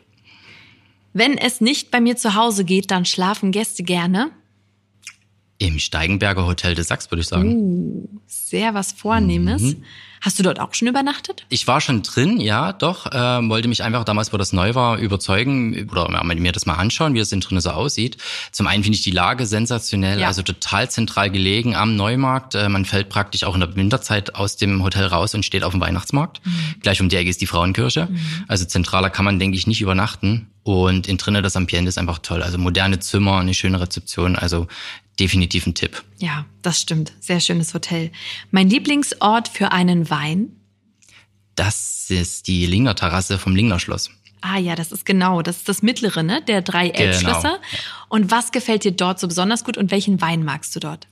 Wenn 1.14 1.38
es 1.38 1.62
nicht 1.62 1.92
bei 1.92 2.02
mir 2.02 2.16
zu 2.16 2.36
Hause 2.36 2.66
geht, 2.66 2.92
dann 2.92 3.06
schlafen 3.06 3.52
Gäste 3.52 3.84
gerne. 3.84 4.32
Im 5.60 5.80
Steigenberger 5.80 6.46
Hotel 6.46 6.76
de 6.76 6.84
Sachs, 6.84 7.10
würde 7.10 7.22
ich 7.22 7.28
sagen. 7.28 7.56
Uh, 7.56 8.08
sehr 8.50 8.74
was 8.74 8.92
Vornehmes. 8.94 9.62
Mhm. 9.62 9.84
Hast 10.20 10.40
du 10.40 10.44
dort 10.44 10.60
auch 10.60 10.74
schon 10.74 10.88
übernachtet? 10.88 11.46
Ich 11.50 11.68
war 11.68 11.80
schon 11.80 12.02
drin, 12.02 12.40
ja, 12.40 12.74
doch. 12.74 13.06
Äh, 13.06 13.50
wollte 13.50 13.68
mich 13.68 13.84
einfach 13.84 14.04
damals, 14.04 14.34
wo 14.34 14.38
das 14.38 14.52
neu 14.52 14.74
war, 14.74 14.98
überzeugen 14.98 15.88
oder 15.92 16.10
ja, 16.12 16.24
mir 16.24 16.52
das 16.52 16.66
mal 16.66 16.74
anschauen, 16.74 17.14
wie 17.14 17.20
das 17.20 17.30
denn 17.30 17.40
drin 17.40 17.62
so 17.62 17.70
aussieht. 17.70 18.18
Zum 18.52 18.66
einen 18.66 18.84
finde 18.84 18.98
ich 18.98 19.04
die 19.04 19.12
Lage 19.12 19.46
sensationell, 19.46 20.20
Ja. 20.20 20.28
also 20.28 20.42
total 20.42 20.90
zentral 20.90 21.30
gelegen 21.30 21.76
am 21.76 21.96
Neumarkt. 21.96 22.56
Äh, 22.56 22.68
man 22.70 22.86
fällt 22.86 23.10
praktisch 23.10 23.44
auch 23.44 23.54
in 23.54 23.60
der 23.60 23.76
Winterzeit 23.76 24.34
aus 24.36 24.58
dem 24.58 24.84
Hotel 24.84 25.06
raus 25.06 25.36
und 25.36 25.46
steht 25.46 25.64
auf 25.64 25.74
dem 25.74 25.82
Weihnachtsmarkt. 25.82 26.42
Gleich 26.82 27.00
um 27.00 27.10
die 27.10 27.16
Ecke 27.16 27.30
ist 27.30 27.42
die 27.42 27.48
Frauenkirche. 27.48 28.08
Also 28.48 28.66
zentraler 28.66 29.12
kann 29.12 29.26
man, 29.26 29.38
denke 29.38 29.56
ich, 29.58 29.68
nicht 29.68 29.82
übernachten. 29.82 30.48
Und 30.64 31.08
in 31.08 31.18
drinnen 31.18 31.44
das 31.44 31.56
Ambiente 31.56 31.90
ist 31.90 31.98
einfach 32.00 32.20
toll. 32.20 32.42
Also 32.42 32.58
moderne 32.58 33.00
Zimmer, 33.00 33.38
eine 33.38 33.54
schöne 33.54 33.80
Rezeption. 33.80 34.36
Also 34.36 34.68
definitiv 35.20 35.68
ein 35.68 35.76
Tipp. 35.76 36.04
Ja, 36.20 36.46
das 36.62 36.82
stimmt. 36.82 37.14
Sehr 37.20 37.40
schönes 37.40 37.74
Hotel. 37.74 38.12
Mein 38.52 38.70
Lieblingsort 38.70 39.48
für 39.48 39.72
einen 39.72 40.10
Wein? 40.10 40.50
Das 41.56 42.10
ist 42.10 42.48
die 42.48 42.66
Lingner 42.66 42.96
Terrasse 42.96 43.38
vom 43.38 43.56
Lingner 43.56 43.80
Schloss. 43.80 44.10
Ah 44.42 44.58
ja, 44.58 44.76
das 44.76 44.92
ist 44.92 45.06
genau, 45.06 45.42
das 45.42 45.58
ist 45.58 45.70
das 45.70 45.82
mittlere, 45.82 46.24
ne? 46.24 46.42
Der 46.44 46.62
drei 46.62 46.90
Genau. 46.90 47.00
Elbschlösser. 47.06 47.60
Und 48.10 48.30
was 48.32 48.52
gefällt 48.52 48.84
dir 48.84 48.92
dort 48.92 49.20
so 49.20 49.28
besonders 49.28 49.64
gut 49.64 49.78
und 49.78 49.90
welchen 49.92 50.22
Wein 50.22 50.44
magst 50.44 50.76
du 50.76 50.80
dort? 50.80 51.08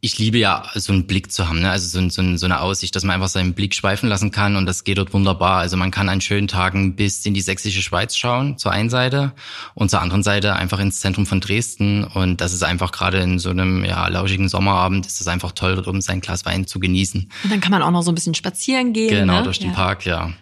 Ich 0.00 0.18
liebe 0.18 0.38
ja 0.38 0.62
so 0.74 0.92
einen 0.92 1.06
Blick 1.06 1.32
zu 1.32 1.48
haben, 1.48 1.60
ne? 1.60 1.70
also 1.70 1.88
so, 1.88 2.08
so, 2.08 2.36
so 2.36 2.46
eine 2.46 2.60
Aussicht, 2.60 2.94
dass 2.94 3.02
man 3.02 3.14
einfach 3.14 3.28
seinen 3.28 3.54
Blick 3.54 3.74
schweifen 3.74 4.08
lassen 4.08 4.30
kann 4.30 4.56
und 4.56 4.66
das 4.66 4.84
geht 4.84 4.98
dort 4.98 5.12
wunderbar. 5.12 5.58
Also 5.58 5.76
man 5.76 5.90
kann 5.90 6.08
an 6.08 6.20
schönen 6.20 6.48
Tagen 6.48 6.96
bis 6.96 7.24
in 7.24 7.34
die 7.34 7.40
sächsische 7.40 7.82
Schweiz 7.82 8.16
schauen, 8.16 8.58
zur 8.58 8.72
einen 8.72 8.90
Seite 8.90 9.32
und 9.74 9.90
zur 9.90 10.02
anderen 10.02 10.22
Seite 10.22 10.54
einfach 10.54 10.78
ins 10.78 11.00
Zentrum 11.00 11.26
von 11.26 11.40
Dresden 11.40 12.04
und 12.04 12.40
das 12.40 12.52
ist 12.52 12.62
einfach 12.62 12.92
gerade 12.92 13.18
in 13.18 13.38
so 13.38 13.50
einem 13.50 13.84
ja, 13.84 14.06
lauschigen 14.08 14.48
Sommerabend 14.48 15.06
ist 15.06 15.20
es 15.20 15.28
einfach 15.28 15.52
toll, 15.52 15.74
dort 15.76 15.88
oben 15.88 16.00
sein 16.00 16.20
Glas 16.20 16.44
Wein 16.44 16.66
zu 16.66 16.78
genießen. 16.78 17.28
Und 17.44 17.52
dann 17.52 17.60
kann 17.60 17.72
man 17.72 17.82
auch 17.82 17.90
noch 17.90 18.02
so 18.02 18.12
ein 18.12 18.14
bisschen 18.14 18.34
spazieren 18.34 18.92
gehen. 18.92 19.08
Genau, 19.10 19.38
ne? 19.38 19.42
durch 19.42 19.58
den 19.58 19.70
ja. 19.70 19.74
Park, 19.74 20.04
ja. 20.04 20.32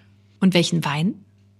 Und 0.41 0.53
welchen 0.53 0.85
Wein? 0.85 1.15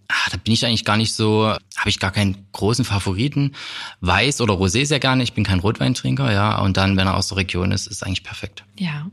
Ah, 0.09 0.31
da 0.31 0.37
bin 0.37 0.53
ich 0.53 0.65
eigentlich 0.67 0.85
gar 0.85 0.97
nicht 0.97 1.15
so, 1.15 1.47
habe 1.47 1.89
ich 1.89 1.99
gar 1.99 2.11
keinen 2.13 2.47
großen 2.53 2.85
Favoriten. 2.85 3.53
Weiß 4.01 4.41
oder 4.41 4.55
Rosé 4.55 4.85
sehr 4.87 5.01
gerne. 5.01 5.23
Ich 5.23 5.33
bin 5.33 5.45
kein 5.45 5.61
Rotweintrinker, 5.61 6.33
ja. 6.33 6.59
Und 6.61 6.77
dann, 6.77 6.97
wenn 6.97 7.07
er 7.07 7.17
aus 7.17 7.29
der 7.29 7.39
Region 7.39 7.73
ist, 7.73 7.87
ist 7.87 8.05
eigentlich 8.05 8.23
perfekt. 8.25 8.65
Ja. 8.79 9.07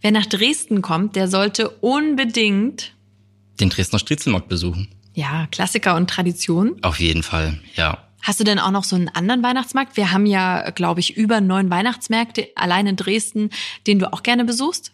Wer 0.00 0.10
nach 0.12 0.26
Dresden 0.26 0.82
kommt, 0.82 1.16
der 1.16 1.28
sollte 1.28 1.68
unbedingt, 1.70 2.92
Den 3.60 3.70
Dresdner 3.70 3.98
Striezelmarkt 3.98 4.48
besuchen. 4.48 4.88
ja, 5.14 5.46
Klassiker 5.50 5.96
und 5.96 6.10
Tradition. 6.10 6.76
Auf 6.82 7.00
jeden 7.00 7.22
Fall, 7.22 7.60
ja. 7.74 7.98
Hast 8.22 8.40
du 8.40 8.44
denn 8.44 8.58
auch 8.58 8.70
noch 8.72 8.84
so 8.84 8.96
einen 8.96 9.08
anderen 9.08 9.42
Weihnachtsmarkt? 9.42 9.96
Wir 9.96 10.10
haben 10.12 10.26
ja, 10.26 10.70
glaube 10.70 10.98
ich, 11.00 11.16
über 11.16 11.40
neun 11.40 11.70
Weihnachtsmärkte 11.70 12.48
allein 12.56 12.86
in 12.88 12.96
Dresden, 12.96 13.50
den 13.86 13.98
du 14.00 14.12
auch 14.12 14.22
gerne 14.24 14.44
besuchst. 14.44 14.92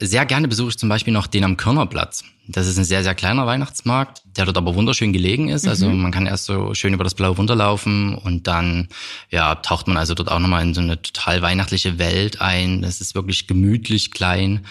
Sehr 0.00 0.26
gerne 0.26 0.48
besuche 0.48 0.70
ich 0.70 0.78
zum 0.78 0.88
Beispiel 0.88 1.12
noch 1.12 1.26
den 1.28 1.44
am 1.44 1.56
Körnerplatz. 1.56 2.24
Das 2.46 2.66
ist 2.66 2.76
ein 2.76 2.84
sehr, 2.84 3.02
sehr 3.02 3.14
kleiner 3.14 3.46
Weihnachtsmarkt, 3.46 4.22
der 4.36 4.44
dort 4.44 4.58
aber 4.58 4.74
wunderschön 4.74 5.14
gelegen 5.14 5.48
ist. 5.48 5.66
Also 5.66 5.88
man 5.88 6.12
kann 6.12 6.26
erst 6.26 6.44
so 6.44 6.74
schön 6.74 6.92
über 6.92 7.04
das 7.04 7.14
Blaue 7.14 7.36
runterlaufen 7.36 8.16
und 8.16 8.46
dann 8.46 8.88
ja, 9.30 9.54
taucht 9.54 9.86
man 9.86 9.96
also 9.96 10.14
dort 10.14 10.30
auch 10.30 10.38
nochmal 10.38 10.62
in 10.62 10.74
so 10.74 10.82
eine 10.82 11.00
total 11.00 11.40
weihnachtliche 11.40 11.98
Welt 11.98 12.42
ein. 12.42 12.82
Das 12.82 13.00
ist 13.00 13.14
wirklich 13.14 13.46
gemütlich 13.46 14.10
klein. 14.10 14.66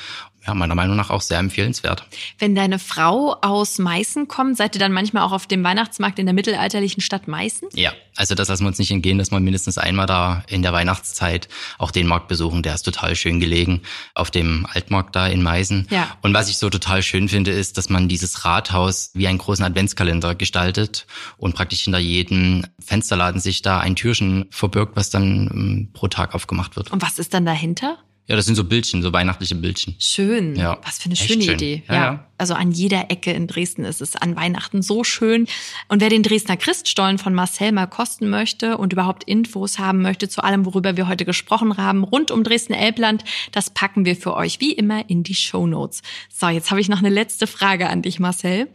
Ja, 0.45 0.53
meiner 0.53 0.75
Meinung 0.75 0.97
nach 0.97 1.10
auch 1.10 1.21
sehr 1.21 1.39
empfehlenswert. 1.39 2.06
Wenn 2.38 2.53
deine 2.53 2.77
Frau 2.77 3.38
aus 3.41 3.79
Meißen 3.79 4.27
kommt, 4.27 4.58
seid 4.58 4.75
ihr 4.75 4.79
dann 4.79 4.91
manchmal 4.91 5.23
auch 5.23 5.32
auf 5.32 5.47
dem 5.47 5.63
Weihnachtsmarkt 5.63 6.19
in 6.19 6.25
der 6.25 6.34
mittelalterlichen 6.34 7.01
Stadt 7.01 7.29
Meißen? 7.29 7.69
Ja, 7.73 7.93
also 8.17 8.36
das 8.36 8.49
lassen 8.49 8.63
wir 8.63 8.67
uns 8.67 8.77
nicht 8.77 8.91
entgehen, 8.91 9.17
dass 9.17 9.32
wir 9.32 9.39
mindestens 9.39 9.77
einmal 9.77 10.06
da 10.06 10.43
in 10.47 10.62
der 10.62 10.73
Weihnachtszeit 10.73 11.47
auch 11.77 11.91
den 11.91 12.08
Markt 12.08 12.27
besuchen. 12.27 12.62
Der 12.62 12.75
ist 12.75 12.84
total 12.84 13.15
schön 13.15 13.39
gelegen 13.39 13.82
auf 14.15 14.32
dem 14.32 14.67
Altmarkt 14.69 15.15
da 15.15 15.27
in 15.27 15.41
Meißen. 15.41 15.88
Ja. 15.89 16.17
Und 16.21 16.34
was 16.34 16.49
ich 16.49 16.58
so 16.58 16.69
total 16.69 17.01
schön 17.03 17.29
finde, 17.29 17.51
ist, 17.51 17.77
dass 17.77 17.89
man 17.89 18.10
dieses 18.10 18.43
Rathaus 18.43 19.12
wie 19.13 19.27
einen 19.27 19.38
großen 19.38 19.63
Adventskalender 19.63 20.36
gestaltet 20.36 21.08
und 21.38 21.56
praktisch 21.56 21.84
hinter 21.84 21.99
jedem 21.99 22.65
Fensterladen 22.79 23.39
sich 23.39 23.62
da 23.62 23.79
ein 23.79 23.95
Türchen 23.95 24.45
verbirgt, 24.51 24.97
was 24.97 25.10
dann 25.10 25.49
ähm, 25.53 25.89
pro 25.93 26.10
Tag 26.10 26.36
aufgemacht 26.36 26.75
wird. 26.75 26.91
Und 26.91 27.01
was 27.01 27.17
ist 27.17 27.34
dann 27.34 27.45
dahinter? 27.45 27.97
Ja, 28.25 28.38
das 28.38 28.45
sind 28.45 28.55
so 28.55 28.63
Bildchen, 28.63 29.01
so 29.01 29.12
weihnachtliche 29.12 29.55
Bildchen. 29.55 29.95
Schön. 29.99 30.55
Ja. 30.55 30.79
Was 30.83 30.99
für 30.99 31.05
eine 31.05 31.13
Echt 31.15 31.27
schöne 31.27 31.43
schön. 31.43 31.55
Idee. 31.55 31.83
Ja, 31.89 31.93
ja. 31.93 32.27
Also 32.38 32.53
an 32.53 32.71
jeder 32.71 33.12
Ecke 33.12 33.33
in 33.33 33.47
Dresden 33.47 33.83
ist 33.83 34.01
es 34.01 34.15
an 34.15 34.38
Weihnachten 34.38 34.81
so 34.81 35.03
schön. 35.03 35.45
Und 35.89 35.99
wer 35.99 36.09
den 36.09 36.23
Dresdner 36.23 36.55
Christstollen 36.55 37.17
von 37.17 37.33
Marcel 37.33 37.73
mal 37.73 37.88
kosten 37.88 38.29
möchte 38.29 38.77
und 38.77 38.93
überhaupt 38.93 39.25
Infos 39.25 39.77
haben 39.77 40.01
möchte 40.01 40.29
zu 40.29 40.41
allem, 40.41 40.65
worüber 40.65 40.95
wir 40.95 41.09
heute 41.09 41.25
gesprochen 41.25 41.75
haben, 41.75 42.05
rund 42.05 42.31
um 42.31 42.45
Dresden-Elbland, 42.45 43.25
das 43.51 43.69
packen 43.69 44.05
wir 44.05 44.15
für 44.15 44.36
euch 44.36 44.62
wie 44.62 44.71
immer 44.71 45.09
in 45.09 45.23
die 45.23 45.36
Shownotes. 45.36 46.01
So, 46.29 46.47
jetzt 46.47 46.71
habe 46.71 46.79
ich 46.79 46.88
noch 46.88 46.99
eine 46.99 47.09
letzte 47.09 47.45
Frage 47.45 47.89
an 47.89 48.01
dich, 48.01 48.21
Marcel. 48.21 48.69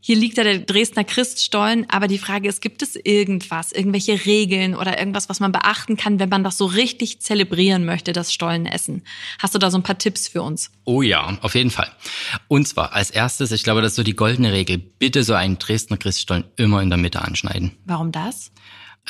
Hier 0.00 0.16
liegt 0.16 0.38
ja 0.38 0.44
der 0.44 0.60
Dresdner 0.60 1.04
Christstollen, 1.04 1.86
aber 1.90 2.08
die 2.08 2.18
Frage 2.18 2.48
ist, 2.48 2.62
gibt 2.62 2.82
es 2.82 2.96
irgendwas, 2.96 3.72
irgendwelche 3.72 4.24
Regeln 4.24 4.74
oder 4.74 4.98
irgendwas, 4.98 5.28
was 5.28 5.40
man 5.40 5.52
beachten 5.52 5.96
kann, 5.96 6.18
wenn 6.18 6.28
man 6.30 6.42
das 6.42 6.56
so 6.56 6.64
richtig 6.64 7.20
zelebrieren 7.20 7.84
möchte, 7.84 8.12
das 8.12 8.32
Stollenessen? 8.32 9.02
Hast 9.38 9.54
du 9.54 9.58
da 9.58 9.70
so 9.70 9.78
ein 9.78 9.82
paar 9.82 9.98
Tipps 9.98 10.26
für 10.26 10.42
uns? 10.42 10.70
Oh 10.84 11.02
ja, 11.02 11.38
auf 11.42 11.54
jeden 11.54 11.70
Fall. 11.70 11.90
Und 12.48 12.66
zwar 12.66 12.94
als 12.94 13.10
erstes, 13.10 13.52
ich 13.52 13.62
glaube, 13.62 13.82
das 13.82 13.92
ist 13.92 13.96
so 13.96 14.02
die 14.02 14.16
goldene 14.16 14.52
Regel. 14.52 14.78
Bitte 14.78 15.22
so 15.22 15.34
einen 15.34 15.58
Dresdner 15.58 15.98
Christstollen 15.98 16.44
immer 16.56 16.80
in 16.82 16.88
der 16.88 16.98
Mitte 16.98 17.22
anschneiden. 17.22 17.72
Warum 17.84 18.10
das? 18.10 18.52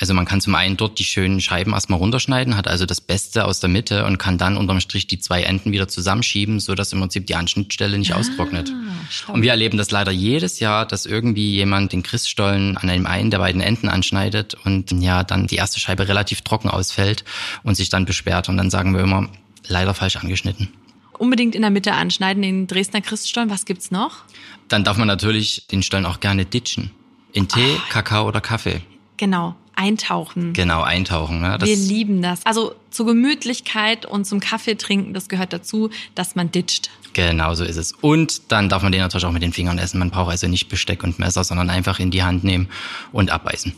Also 0.00 0.14
man 0.14 0.24
kann 0.24 0.40
zum 0.40 0.54
einen 0.54 0.78
dort 0.78 0.98
die 0.98 1.04
schönen 1.04 1.42
Scheiben 1.42 1.74
erstmal 1.74 1.98
runterschneiden, 1.98 2.56
hat 2.56 2.66
also 2.66 2.86
das 2.86 3.02
Beste 3.02 3.44
aus 3.44 3.60
der 3.60 3.68
Mitte 3.68 4.06
und 4.06 4.16
kann 4.16 4.38
dann 4.38 4.56
unterm 4.56 4.80
Strich 4.80 5.06
die 5.06 5.18
zwei 5.18 5.42
Enden 5.42 5.72
wieder 5.72 5.88
zusammenschieben, 5.88 6.58
so 6.58 6.74
dass 6.74 6.94
im 6.94 7.00
Prinzip 7.00 7.26
die 7.26 7.34
Anschnittstelle 7.34 7.98
nicht 7.98 8.14
ah, 8.14 8.16
austrocknet. 8.16 8.72
Schau. 9.10 9.34
Und 9.34 9.42
wir 9.42 9.50
erleben 9.50 9.76
das 9.76 9.90
leider 9.90 10.10
jedes 10.10 10.58
Jahr, 10.58 10.86
dass 10.86 11.04
irgendwie 11.04 11.54
jemand 11.54 11.92
den 11.92 12.02
Christstollen 12.02 12.78
an 12.78 12.88
einem 12.88 13.04
einen 13.04 13.30
der 13.30 13.38
beiden 13.38 13.60
Enden 13.60 13.90
anschneidet 13.90 14.56
und 14.64 14.90
ja, 14.90 15.22
dann 15.22 15.46
die 15.46 15.56
erste 15.56 15.78
Scheibe 15.80 16.08
relativ 16.08 16.40
trocken 16.40 16.70
ausfällt 16.70 17.24
und 17.62 17.74
sich 17.74 17.90
dann 17.90 18.06
beschwert. 18.06 18.48
Und 18.48 18.56
dann 18.56 18.70
sagen 18.70 18.94
wir 18.94 19.02
immer, 19.02 19.28
leider 19.68 19.92
falsch 19.92 20.16
angeschnitten. 20.16 20.72
Unbedingt 21.18 21.54
in 21.54 21.60
der 21.60 21.70
Mitte 21.70 21.92
anschneiden, 21.92 22.42
den 22.42 22.66
Dresdner 22.66 23.02
Christstollen. 23.02 23.50
Was 23.50 23.66
gibt's 23.66 23.90
noch? 23.90 24.22
Dann 24.68 24.82
darf 24.82 24.96
man 24.96 25.08
natürlich 25.08 25.66
den 25.70 25.82
Stollen 25.82 26.06
auch 26.06 26.20
gerne 26.20 26.46
ditchen. 26.46 26.90
In 27.34 27.48
Tee, 27.48 27.76
oh. 27.76 27.80
Kakao 27.90 28.26
oder 28.26 28.40
Kaffee. 28.40 28.80
Genau 29.18 29.54
eintauchen. 29.80 30.52
Genau, 30.52 30.82
eintauchen. 30.82 31.40
Ne? 31.40 31.56
Wir 31.60 31.76
lieben 31.76 32.20
das. 32.20 32.44
Also 32.44 32.74
zur 32.90 33.06
Gemütlichkeit 33.06 34.04
und 34.04 34.26
zum 34.26 34.40
Kaffee 34.40 34.74
trinken, 34.74 35.14
das 35.14 35.28
gehört 35.28 35.52
dazu, 35.52 35.90
dass 36.14 36.36
man 36.36 36.52
ditcht. 36.52 36.90
Genau, 37.14 37.54
so 37.54 37.64
ist 37.64 37.76
es. 37.76 37.92
Und 37.92 38.52
dann 38.52 38.68
darf 38.68 38.82
man 38.82 38.92
den 38.92 39.00
natürlich 39.00 39.24
auch 39.24 39.32
mit 39.32 39.42
den 39.42 39.52
Fingern 39.52 39.78
essen. 39.78 39.98
Man 39.98 40.10
braucht 40.10 40.30
also 40.30 40.46
nicht 40.46 40.68
Besteck 40.68 41.02
und 41.02 41.18
Messer, 41.18 41.44
sondern 41.44 41.70
einfach 41.70 41.98
in 41.98 42.10
die 42.10 42.22
Hand 42.22 42.44
nehmen 42.44 42.68
und 43.10 43.30
abbeißen. 43.30 43.72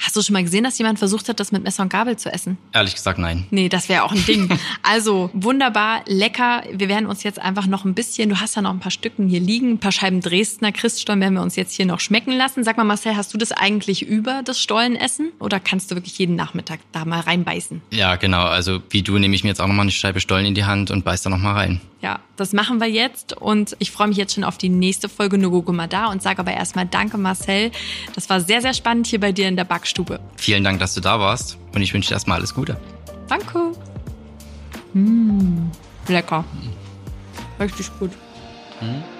Hast 0.00 0.16
du 0.16 0.22
schon 0.22 0.32
mal 0.34 0.42
gesehen, 0.42 0.64
dass 0.64 0.78
jemand 0.78 0.98
versucht 0.98 1.28
hat, 1.28 1.40
das 1.40 1.52
mit 1.52 1.62
Messer 1.62 1.82
und 1.82 1.88
Gabel 1.90 2.16
zu 2.16 2.32
essen? 2.32 2.58
Ehrlich 2.72 2.94
gesagt, 2.94 3.18
nein. 3.18 3.46
Nee, 3.50 3.68
das 3.68 3.88
wäre 3.88 4.04
auch 4.04 4.12
ein 4.12 4.24
Ding. 4.26 4.48
Also 4.82 5.30
wunderbar, 5.32 6.02
lecker. 6.06 6.62
Wir 6.70 6.88
werden 6.88 7.06
uns 7.06 7.22
jetzt 7.22 7.38
einfach 7.38 7.66
noch 7.66 7.84
ein 7.84 7.94
bisschen, 7.94 8.28
du 8.28 8.40
hast 8.40 8.56
ja 8.56 8.62
noch 8.62 8.70
ein 8.70 8.80
paar 8.80 8.90
Stücken 8.90 9.28
hier 9.28 9.40
liegen, 9.40 9.72
ein 9.72 9.78
paar 9.78 9.92
Scheiben 9.92 10.20
Dresdner 10.20 10.72
Christstollen 10.72 11.20
werden 11.20 11.34
wir 11.34 11.42
uns 11.42 11.56
jetzt 11.56 11.72
hier 11.74 11.86
noch 11.86 12.00
schmecken 12.00 12.32
lassen. 12.32 12.64
Sag 12.64 12.76
mal, 12.76 12.84
Marcel, 12.84 13.16
hast 13.16 13.32
du 13.32 13.38
das 13.38 13.52
eigentlich 13.52 14.02
über 14.02 14.42
das 14.44 14.60
Stollenessen 14.60 15.32
oder 15.38 15.60
kannst 15.60 15.90
du 15.90 15.94
wirklich 15.94 16.18
jeden 16.18 16.36
Nachmittag 16.36 16.80
da 16.92 17.04
mal 17.04 17.20
reinbeißen? 17.20 17.82
Ja, 17.90 18.16
genau. 18.16 18.44
Also 18.44 18.82
wie 18.90 19.02
du 19.02 19.18
nehme 19.18 19.34
ich 19.34 19.42
mir 19.42 19.50
jetzt 19.50 19.60
auch 19.60 19.66
noch 19.66 19.74
mal 19.74 19.82
eine 19.82 19.90
Scheibe 19.90 20.20
Stollen 20.20 20.46
in 20.46 20.54
die 20.54 20.64
Hand 20.64 20.90
und 20.90 21.04
beiß 21.04 21.22
da 21.22 21.30
noch 21.30 21.38
mal 21.38 21.52
rein. 21.54 21.80
Ja, 22.02 22.20
das 22.36 22.52
machen 22.52 22.80
wir 22.80 22.88
jetzt 22.88 23.32
und 23.32 23.76
ich 23.78 23.90
freue 23.90 24.08
mich 24.08 24.16
jetzt 24.16 24.34
schon 24.34 24.44
auf 24.44 24.58
die 24.58 24.68
nächste 24.68 25.08
Folge 25.08 25.38
Nogoguma 25.38 25.86
da 25.86 26.06
und 26.06 26.22
sage 26.22 26.40
aber 26.40 26.52
erstmal 26.52 26.86
Danke, 26.86 27.18
Marcel. 27.18 27.70
Das 28.14 28.28
war 28.30 28.40
sehr, 28.40 28.60
sehr 28.60 28.74
spannend 28.74 29.06
hier 29.06 29.20
bei 29.20 29.32
dir 29.32 29.48
in 29.48 29.56
der 29.56 29.64
Backstube. 29.64 30.20
Vielen 30.36 30.64
Dank, 30.64 30.80
dass 30.80 30.94
du 30.94 31.00
da 31.00 31.20
warst 31.20 31.58
und 31.74 31.82
ich 31.82 31.94
wünsche 31.94 32.08
dir 32.08 32.14
erstmal 32.14 32.38
alles 32.38 32.54
Gute. 32.54 32.76
Danke. 33.28 33.72
Mmh, 34.92 35.70
lecker. 36.08 36.44
Richtig 37.58 37.90
gut. 37.98 38.10
Mhm. 38.80 39.13